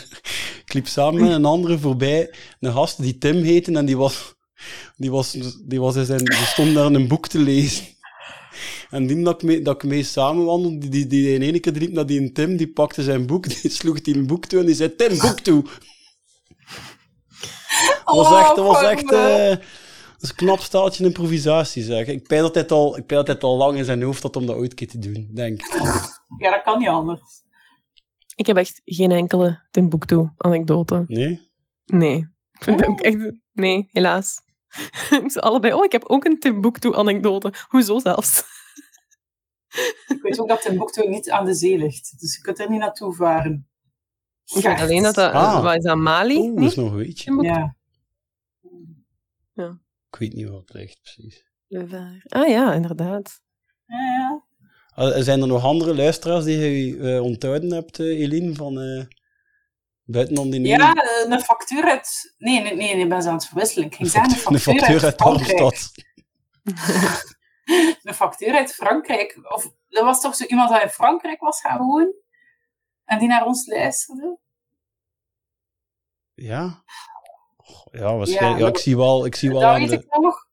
[0.65, 2.33] ik liep samen met een andere voorbij.
[2.59, 4.35] Een gast die Tim heette en die was...
[4.95, 5.31] Die, was,
[5.63, 7.85] die, was in zijn, die stond daar een boek te lezen.
[8.89, 11.59] En die dat ik mee, dat ik mee samen wandelde, die, die, die in ene
[11.59, 14.59] keer liep naar die Tim, die pakte zijn boek, die sloeg die een boek toe
[14.59, 15.63] en die zei, Tim, boek toe!
[18.05, 22.07] Dat was echt, dat was Oh, echt eh, dat is een knap staaltje improvisatie, zeg.
[22.07, 24.35] Ik pijn dat dit al, ik pijn dat dit al lang in zijn hoofd had
[24.35, 25.81] om dat ooit een keer te doen, denk ik.
[26.37, 27.21] Ja, dat kan niet anders.
[28.35, 31.03] Ik heb echt geen enkele Timbuktu-anekdote.
[31.07, 31.51] Nee?
[31.85, 32.17] Nee.
[32.51, 33.31] Ik vind ook echt...
[33.53, 34.41] Nee, helaas.
[35.33, 35.73] Ze allebei...
[35.73, 37.53] Oh, ik heb ook een Timbuktu-anekdote.
[37.67, 38.43] Hoezo zelfs?
[40.07, 42.19] Ik weet ook dat Timbuktu niet aan de zee ligt.
[42.19, 43.69] Dus je kunt er niet naartoe varen.
[44.45, 45.33] Ik weet alleen dat dat...
[45.33, 45.63] Ah.
[45.63, 46.37] Wat is dat, Mali?
[46.37, 46.69] Oeh, dat niet?
[46.69, 47.23] is nog een weetje.
[47.23, 47.71] Timbuktu?
[49.53, 49.79] Ja.
[50.09, 51.45] Ik weet niet wat het ligt, precies.
[52.27, 53.41] Ah ja, inderdaad.
[53.85, 54.43] Ja, ja.
[54.95, 59.05] Ah, Zijn er nog andere luisteraars die je eh, onthouden hebt, eh, Eline, van eh
[60.03, 62.35] buiten om die Ja, eh, een factuur uit...
[62.37, 63.85] Nee, nee, nee, ik ben ze aan het verwisselen.
[63.85, 65.57] Ik een een factuur, factuur uit Frankrijk.
[65.57, 65.91] Darmstad.
[68.03, 69.39] Een factuur uit Frankrijk.
[69.43, 72.15] Of er was toch zo iemand die in Frankrijk was gaan wonen?
[73.05, 74.37] En die naar ons luisterde?
[76.33, 76.83] Ja?
[77.91, 78.57] Ja, waarschijnlijk.
[78.59, 79.95] Ja, Ja, ik zie wel, ik zie wel dat aan weet de...
[79.95, 80.47] ik nog.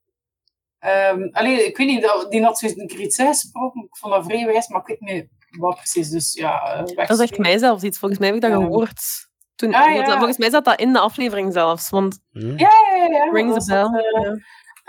[0.79, 3.83] Ehm allee, ik weet niet, dat, die had zo'n een keer iets uitgesproken.
[3.85, 5.29] Ik vond dat vrij wijs, maar ik weet niet
[5.59, 6.09] wat precies.
[6.11, 7.99] Dus ja, uh, Dat zegt mij zelfs iets.
[7.99, 9.29] Volgens mij heb ik dat gehoord.
[9.55, 10.05] Toen, Ah, ja.
[10.05, 11.91] dat- Volgens mij zat dat in de aflevering zelfs.
[11.91, 12.47] Want Hm?
[12.59, 13.07] Ja, ja, ja.
[13.07, 13.31] ja.
[13.33, 14.01] rings Dat a bell.
[14.03, 14.31] eh.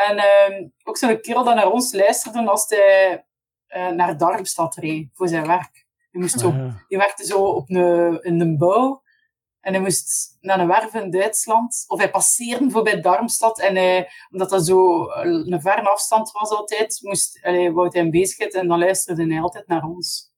[0.10, 3.26] En ehm, ook zo'n kerel dat naar ons luisterde als hij
[3.68, 5.81] eh, naar Darmstad reed voor zijn werk.
[6.12, 6.86] Die, moest zo, Ah, ja.
[6.88, 9.02] die werkte zo op een, in een bouw.
[9.62, 11.84] En hij moest naar een werf in Duitsland.
[11.88, 13.60] Of hij passeerde voorbij Darmstad.
[13.60, 18.02] En hij, omdat dat zo eh, een verre afstand was altijd, moest, hij, wou hij
[18.02, 20.34] hem bezig en dan luisterde hij altijd naar ons.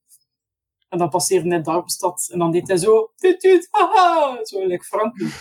[0.88, 2.28] En dan passeerde hij Darmstad.
[2.32, 3.12] En dan deed hij zo...
[3.16, 5.28] Tuut, tuut, haha, zo, like Frankie.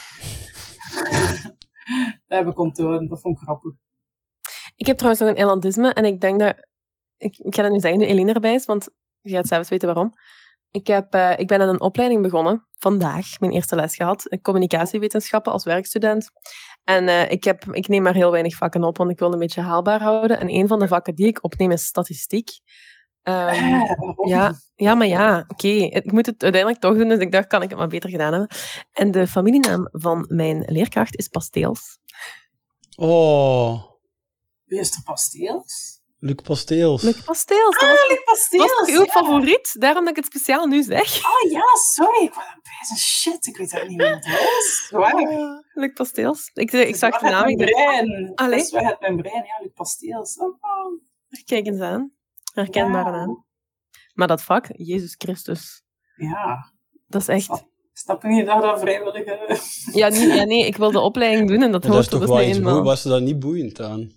[2.27, 3.07] dat heb ik onthouden.
[3.07, 3.71] Dat vond ik grappig.
[4.75, 6.55] Ik heb trouwens nog een elandisme en ik denk dat...
[7.17, 8.89] Ik, ik ga dat nu zeggen nu Eline erbij is, want
[9.23, 10.13] je gaat zelfs weten waarom.
[10.71, 14.41] Ik, heb, eh, ik ben aan een opleiding begonnen, vandaag, mijn eerste les gehad, in
[14.41, 16.29] communicatiewetenschappen als werkstudent.
[16.83, 19.35] En eh, ik, heb, ik neem maar heel weinig vakken op, want ik wil het
[19.35, 20.39] een beetje haalbaar houden.
[20.39, 22.49] En een van de vakken die ik opneem is statistiek.
[23.23, 25.67] Ehm, Ah, ja, ja, maar ja, oké.
[25.67, 28.31] Ik moet het uiteindelijk toch doen, dus ik dacht, kan ik het maar beter gedaan
[28.31, 28.49] hebben.
[28.91, 31.99] En de familienaam van mijn leerkracht is Pasteels.
[32.95, 33.83] Oh,
[34.65, 36.01] Wie is er pasteels?
[36.23, 37.01] Luc Pasteels.
[37.01, 39.11] Luc dat was, Ah, Luc dat was toch uw ja.
[39.11, 39.75] favoriet?
[39.79, 41.17] Daarom dat ik het speciaal nu zeg.
[41.25, 41.61] Oh ja,
[41.93, 42.23] sorry.
[42.23, 42.97] Ik was aan het wijzen.
[42.97, 44.87] Shit, ik weet dat niet meer wat het is.
[44.91, 45.13] Waar?
[45.13, 46.49] Ah, Luc Pasteels.
[46.53, 48.31] Ik, ik Het zag is de naam, mijn ik brein.
[48.35, 48.57] Allee.
[48.57, 49.35] Dat is uit mijn brein.
[49.45, 50.37] Ja, Luc pasteels.
[50.37, 51.01] Oh, oh.
[51.45, 52.11] kijk eens aan.
[52.53, 53.25] Herkenbare Wauw.
[53.25, 53.45] naam.
[54.13, 55.83] Maar dat vak, Jezus Christus,
[56.15, 56.71] Ja.
[57.07, 57.63] dat is echt...
[57.93, 59.59] Snap je niet dat dat vrijwillige...
[59.91, 62.19] Ja, nee, ja, nee ik wil de opleiding doen en dat dat is hoort er
[62.19, 62.85] dus niet boeiend.
[62.85, 64.11] Was er dat niet boeiend aan?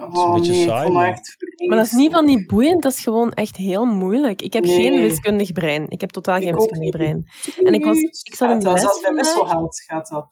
[0.00, 3.56] Oh beetje nee, saai, Maar dat is niet van niet boeiend, dat is gewoon echt
[3.56, 4.42] heel moeilijk.
[4.42, 4.74] Ik heb Nee.
[4.74, 5.88] geen wiskundig brein.
[5.88, 7.26] Ik heb totaal Ik geen wiskundig brein.
[7.64, 9.24] En ik was- ik zat in de les Zelfs bij vandaag.
[9.34, 10.26] wisselhout gaat dat.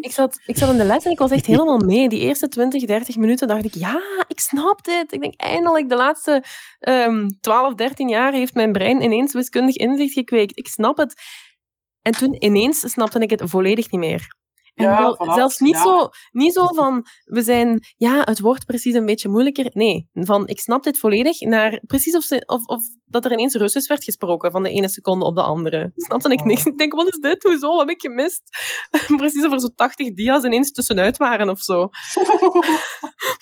[0.00, 2.08] Ik zat, ik zat in de les en ik was echt helemaal mee.
[2.08, 5.12] Die eerste 20, 30 minuten dacht ik, ja, ik snap dit.
[5.12, 6.44] Ik denk, eindelijk, de laatste
[6.78, 10.58] ehm 12, 13 jaar heeft mijn brein ineens wiskundig inzicht gekweekt.
[10.58, 11.14] Ik snap het.
[12.02, 14.36] En toen ineens snapte ik het volledig niet meer.
[14.78, 15.82] En Ja, wel- zelfs niet, ja.
[15.82, 19.70] zo, niet zo van, we zijn, ja, het wordt precies een beetje moeilijker.
[19.72, 23.54] Nee, van, ik snap dit volledig, naar precies of, ze, of, of dat er ineens
[23.54, 25.92] Russisch werd gesproken van de ene seconde op de andere.
[25.94, 26.64] Snapte ik niks.
[26.66, 27.42] Ik denk, wat is dit?
[27.42, 27.68] Hoezo?
[27.68, 28.42] Wat heb ik gemist?
[29.16, 31.80] precies of er zo 80 dia's ineens tussenuit waren of zo.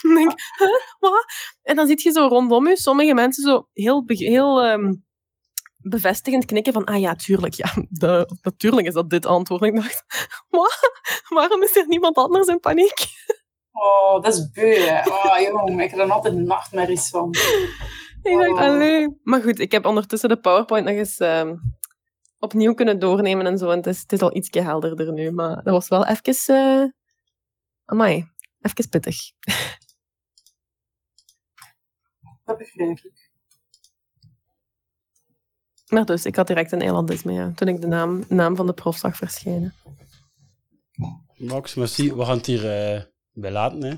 [0.16, 0.68] Denk huh,
[0.98, 1.24] wat?
[1.62, 4.94] En dan zit je zo rondom je sommige mensen zo heel, heel ehm,
[5.88, 9.62] bevestigend knikken van, ah ja, tuurlijk, ja, de, natuurlijk is dat dit antwoord.
[9.62, 10.04] En ik dacht,
[10.48, 10.90] wat?
[11.28, 13.06] Waarom is er niemand anders in paniek?
[13.72, 15.08] Oh, dat is beu, hè.
[15.10, 17.30] Oh, jong, ik heb er altijd nachtmerries van.
[18.22, 18.58] Ik dacht, Oh.
[18.58, 19.20] allee.
[19.22, 21.56] Maar goed, ik heb ondertussen de PowerPoint nog eens ehm,
[22.38, 23.70] opnieuw kunnen doornemen en zo.
[23.70, 25.30] En het is, het is al ietsje helderder nu.
[25.30, 26.56] Maar dat was wel even...
[26.56, 26.84] eh
[27.84, 28.28] amai,
[28.60, 29.16] even pittig.
[32.44, 33.25] Dat begrijp ik.
[35.86, 37.52] Maar dus, ik had direct een eilandisme, ja.
[37.54, 39.74] Toen ik de naam, naam van de prof zag verschijnen.
[41.36, 42.12] Max, merci.
[42.14, 43.82] We gaan het hier eh, bij laten.
[43.84, 43.94] Hè.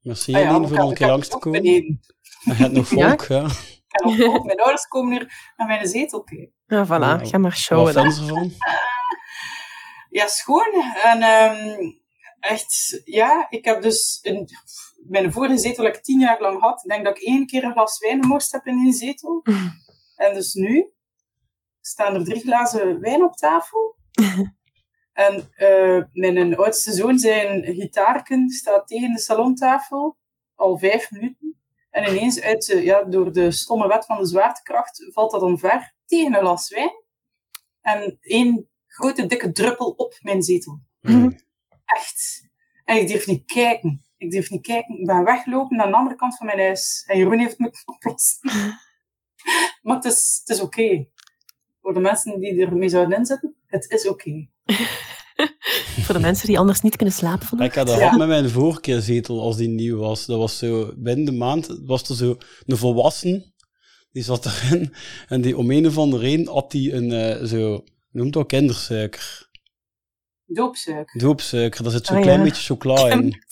[0.00, 1.62] Merci Ah ja, Eline ik voor een keer langs te komen.
[1.64, 1.98] Je
[2.44, 3.08] hebt nog Ja?
[3.08, 3.44] volk, ja.
[3.44, 6.52] Ik heb nog ook- Mijn ouders komen hier naar mijn zetel kijken.
[6.66, 6.88] Ja, voilà.
[6.88, 8.06] Ja, Ga maar Wat showen dan.
[8.06, 8.52] ervan?
[10.10, 10.84] Ja, schoon.
[11.02, 11.78] En ehm,
[12.40, 14.48] echt, ja, ik heb dus een
[15.08, 17.64] mijn vorige zetel dat ik tien jaar lang had, ik denk dat ik één keer
[17.64, 19.42] een glas wijn gemorst heb in die zetel.
[20.16, 20.91] En dus nu
[21.82, 23.96] staan er drie glazen wijn op tafel.
[25.12, 30.16] En eh, mijn oudste zoon, zijn gitaarken, staat tegen de salontafel
[30.54, 31.60] al vijf minuten.
[31.90, 35.94] En ineens, uit, de- ja, door de stomme wet van de zwaartekracht, valt dat omver
[36.06, 36.90] tegen een glas wijn.
[37.80, 40.80] En één grote dikke druppel op mijn zetel.
[41.84, 42.48] Echt.
[42.84, 44.04] En ik durf niet kijken.
[44.16, 44.98] Ik durf niet kijken.
[44.98, 47.04] Ik ben weggelopen naar de andere kant van mijn huis.
[47.06, 48.50] En Jeroen heeft me oplossen.
[49.82, 51.06] maar het is, het is oké.
[51.82, 54.30] Voor de mensen die ermee zouden inzitten, het is oké.
[56.04, 58.16] Voor de mensen die anders niet kunnen slapen van Ik had dat Ja.
[58.16, 60.26] met mijn vorige zetel als die nieuw was.
[60.26, 63.54] Dat was zo, binnen de maand was er zo een volwassen,
[64.12, 64.94] die zat erin.
[65.28, 69.50] En die om een of andere reden had die een, eh, zo, noemt dat, kindersuiker.
[70.46, 71.20] Doopsuiker.
[71.20, 72.44] Doopsuiker, daar zit zo'n Ah, klein ja.
[72.44, 73.42] beetje chocola in.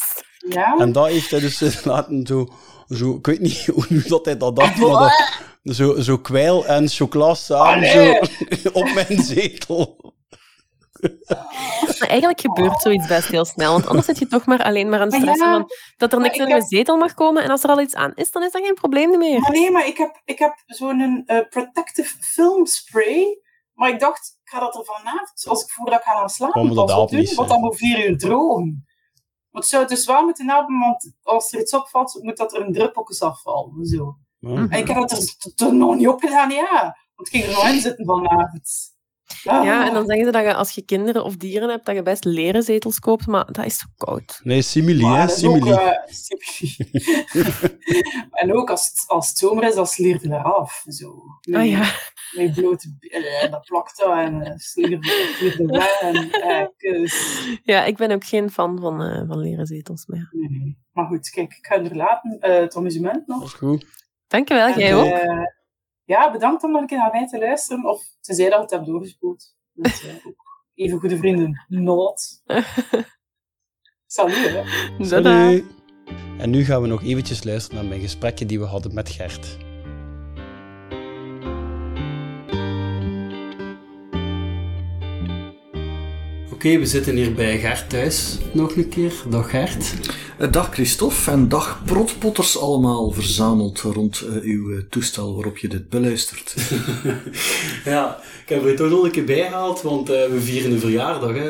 [0.49, 0.77] Ja.
[0.79, 2.49] En dat heeft hij dus laten zo,
[2.91, 6.67] zo, ik weet niet hoe nu dat hij dat dacht, maar dat, zo, zo kwijl
[6.67, 8.13] en chocola samen zo,
[8.81, 10.15] op mijn zetel.
[11.99, 15.01] Maar eigenlijk gebeurt zoiets best heel snel, want anders zit je toch maar alleen maar
[15.01, 17.43] aan het stressen ja, van dat er niks ik in je heb- zetel mag komen
[17.43, 19.41] en als er al iets aan is, dan is dat geen probleem meer.
[19.41, 23.39] Maar nee, maar ik heb, ik heb zo'n eh, protective film spray.
[23.75, 26.75] Maar ik dacht, ik ga dat er vanavond, als ik voordat ik ga gaan slapen,
[26.75, 28.85] dat pas op doen, want dan moet vier uur drogen.
[29.51, 32.55] Maar het zou het dus wel moeten hebben, want als er iets opvalt, moet dat
[32.55, 33.87] er een druppeltjes afvallen.
[33.87, 34.17] Zo.
[34.41, 36.97] En ik heb dat er t- nog niet op gedaan, ja.
[37.15, 38.90] Want ik ging er nog in zitten vanavond.
[39.45, 39.65] Ah.
[39.65, 42.03] Ja, en dan zeggen ze dat je als je kinderen of dieren hebt, dat je
[42.03, 44.41] best leren zetels koopt, maar dat is zo koud.
[44.43, 45.71] Nee, simili, Maar hè, is ook, simili.
[45.71, 46.77] eh, simili.
[48.31, 50.83] en ook als het, als het zomer is, dan leert het eraf.
[50.87, 51.15] Zo.
[51.49, 51.93] Met, Ah ja.
[52.37, 54.35] met blote billen, dat plakt dat en
[54.77, 54.91] uh,
[55.61, 56.01] er weg.
[56.01, 56.67] En, eh.
[57.63, 60.29] Ja, ik ben ook geen fan van, eh, van leren zetels meer.
[60.33, 60.79] Nee, nee.
[60.93, 62.39] Maar goed, kijk, ik ga er laten.
[62.41, 63.39] Eh, het amusement nog.
[63.39, 63.85] Dat is goed.
[64.27, 65.49] Dankjewel, jij En, ook.
[66.11, 67.85] Ja, bedankt om nog een keer naar mij te luisteren.
[67.85, 69.55] Of tenzij dat je het hebt doorgespoeld.
[69.73, 70.07] Dus,
[70.75, 71.65] even goede vrienden.
[71.69, 72.43] Not.
[74.07, 75.05] Salut, hè.
[75.05, 75.65] Salut.
[76.39, 79.57] En nu gaan we nog eventjes luisteren naar mijn gesprekken die we hadden met Gert.
[86.61, 89.13] Oké, we zitten hier bij Gert thuis nog een keer.
[89.29, 89.95] Dag Gert.
[90.39, 95.69] Eh, Dag Christophe en dag protpotters allemaal verzameld rond eh, uw eh, toestel waarop je
[95.69, 96.55] dit beluistert.
[97.85, 101.33] Ja, ik heb er toch nog een keer bijgehaald, want we vieren een verjaardag.
[101.35, 101.47] Hè.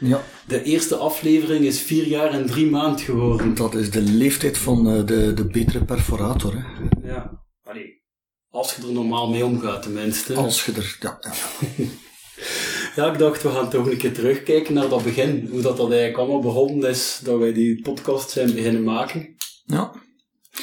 [0.00, 3.54] ja, De eerste aflevering is vier jaar en drie maanden geworden.
[3.54, 6.52] dat is de leeftijd van de, de betere perforator.
[6.54, 7.08] Hè.
[7.08, 8.02] Ja, allee.
[8.50, 10.34] Als je er normaal mee omgaat, tenminste.
[10.34, 10.96] Als je er...
[11.00, 11.18] Ja,
[12.96, 13.12] ja.
[13.12, 15.48] Ik dacht, we gaan toch een keer terugkijken naar dat begin.
[15.50, 19.36] Hoe dat, dat eigenlijk allemaal begonnen is, dat wij die podcast zijn beginnen maken.
[19.64, 19.92] ja.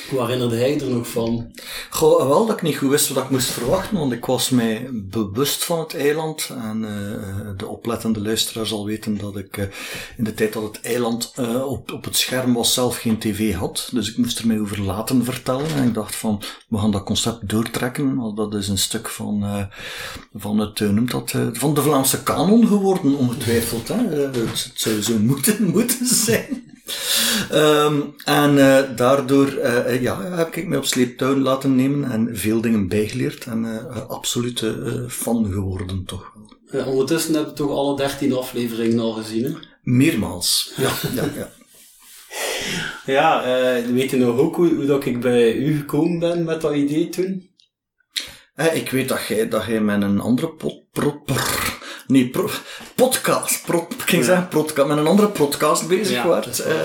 [0.10, 1.52] Hoe herinnerde hij er nog van?
[1.90, 4.90] Goh, wel dat ik niet goed wist wat ik moest verwachten, want ik was mij
[4.92, 6.50] bewust van het eiland.
[6.50, 9.66] En eh, de oplettende luisteraar zal weten dat ik eh,
[10.18, 13.54] in de tijd dat het eiland eh, op, op het scherm was zelf geen tv
[13.54, 13.90] had.
[13.92, 15.70] Dus ik moest er mij over laten vertellen.
[15.76, 18.16] En ik dacht van, we gaan dat concept doortrekken.
[18.16, 19.64] Want dat is een stuk van, eh,
[20.34, 23.88] van het, noemt dat, eh, van de Vlaamse kanon geworden, ongetwijfeld.
[23.88, 23.96] Hè?
[23.96, 26.64] Eh, het, het zou zo moeten, moeten zijn.
[27.52, 32.30] Ehm, en eh, daardoor eh, eh, ja, heb ik mij op sleeptouw laten nemen en
[32.32, 36.34] veel dingen bijgeleerd en absolute eh, fan geworden toch
[36.72, 36.86] wel.
[36.86, 39.52] Ondertussen hebben we toch alle dertien afleveringen al gezien, hè?
[39.84, 40.74] Meermaals.
[40.78, 41.50] Ja, ja, ja.
[43.06, 46.62] Ja, eh weet je nog ook hoe, hoe dat ik bij u gekomen ben met
[46.62, 47.50] dat idee toen?
[48.74, 50.84] Ik weet dat jij, dat jij met een andere pot,
[52.10, 52.50] nee, pro-
[52.96, 56.60] podcast, pro, ik ging zeggen podcast, met een andere podcast bezig werd.
[56.60, 56.82] eh,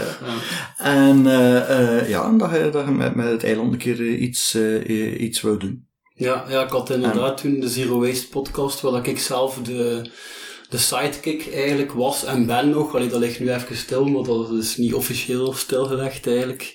[0.77, 4.01] en eh, eh, ja, en dat je, dat je met, met het eiland een keer
[4.17, 4.57] iets,
[5.19, 5.89] iets wou doen.
[6.15, 10.11] Ja, ja, ik had inderdaad toen de Zero Waste podcast, waar ik zelf de,
[10.69, 12.95] de sidekick eigenlijk was en ben nog.
[12.95, 16.75] Allee, dat ligt nu even stil, maar dat is niet officieel stilgelegd eigenlijk.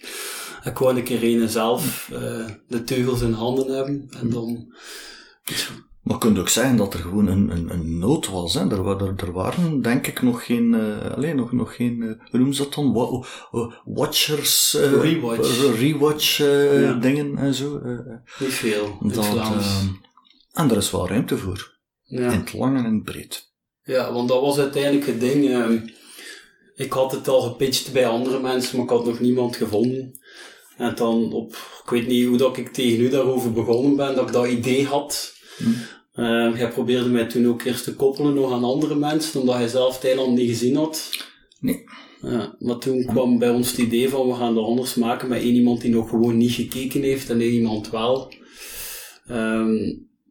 [0.63, 2.11] Ik wou een keer een zelf
[2.67, 4.73] de teugels in handen hebben en dan...
[6.09, 8.53] Maar je kunt ook zeggen dat er gewoon een, een, een nood was.
[8.53, 8.69] Hè?
[8.71, 12.39] Er, er, er waren, denk ik, nog geen, eh alleen nog, nog geen, eh, hoe
[12.39, 12.93] noemen ze dat dan?
[12.93, 15.77] Wa- eh, watchers, eh, Rewatch.
[15.79, 16.93] rewatch Ja.
[16.93, 17.81] dingen en zo.
[18.39, 19.27] Niet veel het dat,
[20.53, 21.77] en er is wel ruimte voor.
[22.03, 22.31] ja.
[22.31, 23.51] In het lang en in het breed.
[23.83, 25.49] Ja, want dat was uiteindelijk het ding.
[25.49, 25.77] ehm,
[26.75, 30.19] ik had het al gepitcht bij andere mensen, maar ik had nog niemand gevonden.
[30.77, 31.51] En dan op,
[31.83, 34.85] ik weet niet hoe dat ik tegen u daarover begonnen ben, dat ik dat idee
[34.85, 35.37] had.
[36.19, 39.67] Ehm, jij probeerde mij toen ook eerst te koppelen nog aan andere mensen, omdat hij
[39.67, 41.09] zelf het eiland niet gezien had.
[41.59, 41.83] Nee.
[42.21, 45.41] Ja, maar toen kwam bij ons het idee van we gaan het anders maken met
[45.41, 48.33] één iemand die nog gewoon niet gekeken heeft en één iemand wel.
[49.27, 49.75] Ehm,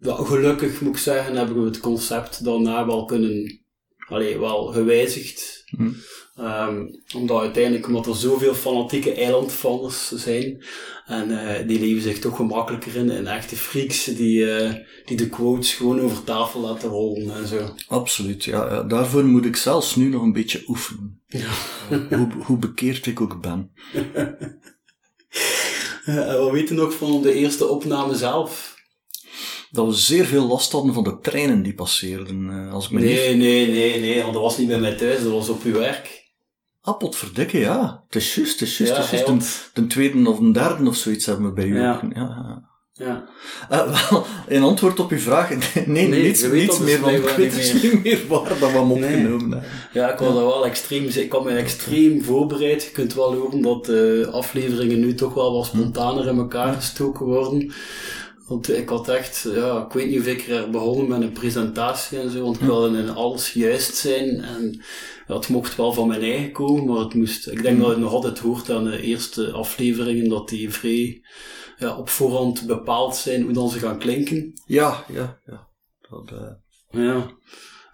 [0.01, 3.61] ja, gelukkig moet ik zeggen, hebben we het concept daarna wel kunnen,
[4.09, 5.65] allee, wel gewijzigd.
[5.77, 5.91] Hm.
[6.37, 10.65] Ehm, omdat uiteindelijk, omdat er zoveel fanatieke eilandfans zijn,
[11.07, 15.29] en eh, die leven zich toch gemakkelijker in, en echte freaks die, eh, die de
[15.29, 17.75] quotes gewoon over tafel laten rollen en zo.
[17.89, 18.83] Absoluut, ja.
[18.83, 21.21] Daarvoor moet ik zelfs nu nog een beetje oefenen.
[21.89, 23.71] hoe, hoe bekeerd ik ook ben.
[26.05, 28.78] Eh, wat weten nog van de eerste opname zelf?
[29.71, 32.51] Dat we zeer veel last hadden van de treinen die passeerden.
[32.51, 33.09] eh, als ik me niet...
[33.09, 35.73] Nee, nee, nee, nee, want dat was niet bij mij thuis, dat was op uw
[35.73, 36.27] werk.
[36.81, 38.03] Ah, potverdikke, ja.
[38.07, 38.93] Het is juist, het is juist.
[38.93, 39.71] Ja, het is juist.
[39.75, 41.95] de tweede of de derde of zoiets hebben we bij u Ja.
[42.05, 42.13] ook.
[42.15, 42.63] Ja,
[42.93, 43.29] ja.
[43.69, 47.17] Eh, wel, in antwoord op uw vraag, nee, Nee, niets, niets dat meer, dus want
[47.17, 49.63] ik weet niet dus niet meer waar dat we hem opgenomen hebben.
[49.93, 52.83] ja, ik was daar wel extreem, ik had me extreem voorbereid.
[52.85, 57.27] Je kunt wel horen dat de afleveringen nu toch wel wat spontaner in elkaar gestoken
[57.27, 57.73] worden.
[58.49, 62.19] Want ik had echt, ja, ik weet niet of ik er begonnen met een presentatie
[62.19, 64.41] en zo, want ik wilde in alles juist zijn.
[64.41, 64.83] En
[65.27, 67.99] ja, het mocht wel van mijn eigen komen, maar het moest, ik denk dat het
[67.99, 71.23] nog altijd hoort aan de eerste afleveringen, dat die vrij
[71.79, 74.53] ja, op voorhand bepaald zijn hoe dan ze gaan klinken.
[74.67, 75.69] Ja, ja, ja.
[76.11, 77.31] Dat, eh, Ja.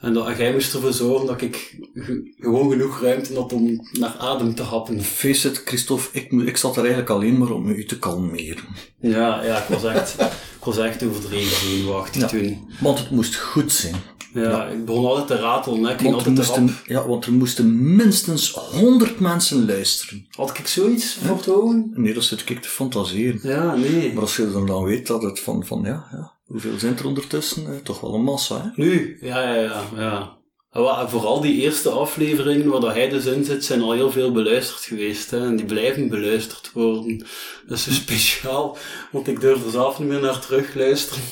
[0.04, 4.14] En, dat, jij moest ervoor zorgen dat ik ge- gewoon genoeg ruimte had om naar
[4.18, 5.02] adem te happen.
[5.02, 8.64] face it, Christophe, ik, ik zat er eigenlijk alleen maar om u te kalmeren.
[9.00, 10.14] Ja, ja, ik was echt,
[10.58, 12.28] ik was echt overdreven zenuwachtig Ja.
[12.28, 12.68] toen.
[12.80, 13.94] Want het moest goed zijn.
[14.34, 15.92] Ja, ik begon altijd te ratelen, hè.
[15.92, 20.26] ik Want er, moesten, ja, want er moesten minstens 100 mensen luisteren.
[20.30, 21.90] Had ik zoiets voor te houden?
[21.94, 23.38] Nee, dat zit ik te fantaseren.
[23.42, 24.12] Ja, nee.
[24.12, 27.06] Maar als je dan, dan weet dat het van, van ja, ja, hoeveel zijn er
[27.06, 27.66] ondertussen?
[27.66, 28.82] Eh, toch wel een massa, hè?
[28.82, 29.18] Nu?
[29.20, 29.82] Ja, ja, ja.
[29.96, 30.42] ja.
[30.74, 34.32] En Vooral die eerste afleveringen waar dat hij dus in zit, zijn al heel veel
[34.32, 35.30] beluisterd geweest.
[35.30, 35.46] Hè?
[35.46, 37.18] En die blijven beluisterd worden.
[37.66, 38.76] Dat is zo speciaal,
[39.10, 41.22] want ik durf er zelf niet meer naar terug luisteren.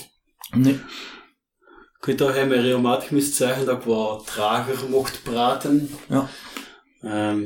[0.51, 0.81] Nee.
[1.99, 5.91] Ik weet dat hij mij regelmatig moest zeggen dat ik wat trager mocht praten.
[6.09, 6.29] Ja.
[7.01, 7.45] Ehm,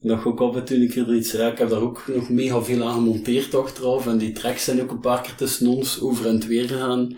[0.00, 1.52] ik ook af en toe een keer iets zei.
[1.52, 4.06] Ik heb daar ook nog mega veel aan gemonteerd achteraf.
[4.06, 7.16] En die tracks zijn ook een paar keer tussen ons over en het weer gegaan.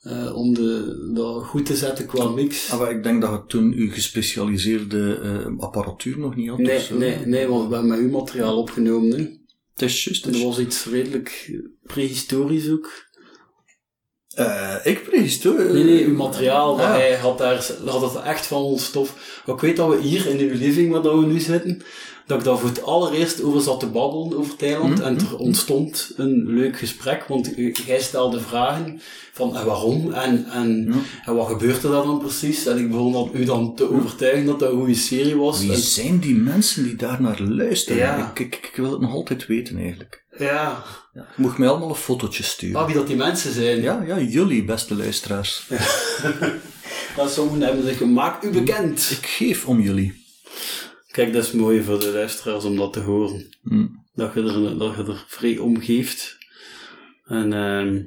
[0.00, 2.70] eh, om de, dat goed te zetten qua mix.
[2.70, 6.58] Ah, maar ik denk dat je toen uw gespecialiseerde eh, apparatuur nog niet had.
[6.58, 9.10] Nee, nee, nee, want we hebben met uw materiaal opgenomen.
[9.10, 9.24] Hè.
[9.72, 10.24] Het is juist.
[10.24, 13.05] Dat was iets redelijk prehistorisch ook.
[14.36, 18.46] Eh, ik prijs het, Nee, nee, uw materiaal, dat hij had daar, had het echt
[18.46, 19.40] van ons stof.
[19.46, 21.82] Maar ik weet dat we hier in uw living, waar dat we nu zitten,
[22.26, 25.00] dat ik daar voor het allereerst over zat te babbelen, over Thailand.
[25.00, 27.52] En er ontstond een leuk gesprek, want
[27.86, 29.00] jij stelde vragen
[29.32, 30.92] van en waarom en, en,
[31.24, 32.66] en wat gebeurde er dan precies.
[32.66, 35.60] En ik begon dan, u dan te overtuigen dat dat een goede serie was.
[35.60, 37.98] Wie En- zijn die mensen die daar naar luisteren?
[37.98, 38.30] Ja.
[38.34, 40.24] Ik, ik, ik wil het nog altijd weten, eigenlijk.
[40.38, 40.84] Ja,
[41.14, 41.26] Ja.
[41.36, 42.80] Moet mij allemaal een fotootje sturen.
[42.80, 43.80] ah, wie dat die mensen zijn.
[43.82, 45.66] Ja, ja, jullie, beste luisteraars.
[47.16, 49.10] Ja, sommigen hebben zich gemaakt, u bekend.
[49.10, 50.24] Ik geef om jullie.
[51.10, 53.56] Kijk, dat is mooi voor de luisteraars om dat te horen.
[53.62, 53.86] Hm.
[54.14, 56.36] Dat je er, dat je er vrij om geeft.
[57.26, 58.02] En ehm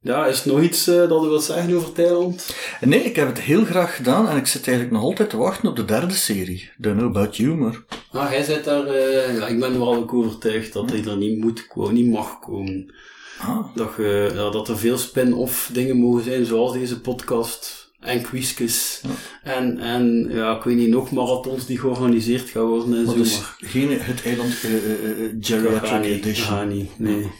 [0.00, 2.54] ja, is er nog iets eh, dat je wilt zeggen over Thailand?
[2.80, 5.68] Nee, ik heb het heel graag gedaan en ik zit eigenlijk nog altijd te wachten
[5.68, 6.70] op de derde serie.
[6.76, 7.84] Don't know about you, maar...
[8.10, 11.16] Ah, jij zit daar, eh, ja, ik ben er wel ook overtuigd dat hij er
[11.16, 12.94] niet moet komen, niet mag komen.
[13.38, 17.86] Ah, Dat, je, ja, dat er veel spin-off dingen mogen zijn, zoals deze podcast.
[18.00, 19.00] En quizjes.
[19.42, 23.40] En, en ja, ik weet niet, nog marathons die georganiseerd gaan worden en zo.
[23.58, 26.68] geen het eiland eh, eh, eh, gaat geriatric edition.
[26.68, 27.30] niet, nee.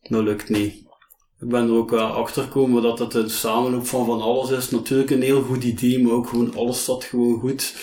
[0.00, 0.79] Dat lukt niet.
[1.40, 4.70] Ik ben er ook wel achter gekomen dat het een samenloop van van alles is.
[4.70, 7.74] Natuurlijk een heel goed idee, maar ook gewoon alles zat gewoon goed.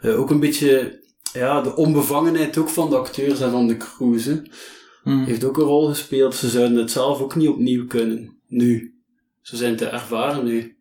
[0.00, 1.02] Eh, ook een beetje,
[1.32, 4.42] ja, de onbevangenheid ook van de acteurs en van de crews, hè.
[5.02, 5.24] Hm.
[5.24, 6.34] Heeft ook een rol gespeeld.
[6.34, 8.40] Ze zouden het zelf ook niet opnieuw kunnen.
[8.46, 8.94] Nu.
[9.40, 10.78] Ze zijn te ervaren nu.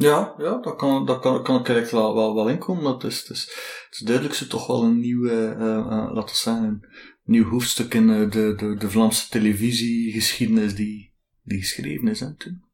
[0.00, 2.82] Ja, ja, dat kan, dat kan, kan ik eigenlijk wel, wel, wel inkomen.
[2.82, 3.42] Dat is, het, is,
[3.86, 6.88] het is duidelijk ze toch wel een nieuw, eh, eh, eh, laten we zeggen,
[7.30, 11.12] nieuw hoofdstuk in eh, de, de, de Vlaamse televisiegeschiedenis die,
[11.42, 12.64] die geschreven is, hè, toen.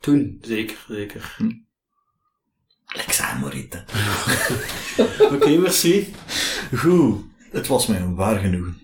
[0.00, 1.36] Toen, zeker, zeker.
[2.84, 3.84] Alexa Morita.
[5.34, 6.14] Oké, merci.
[6.74, 8.78] Goed, het was mij een waar genoegen.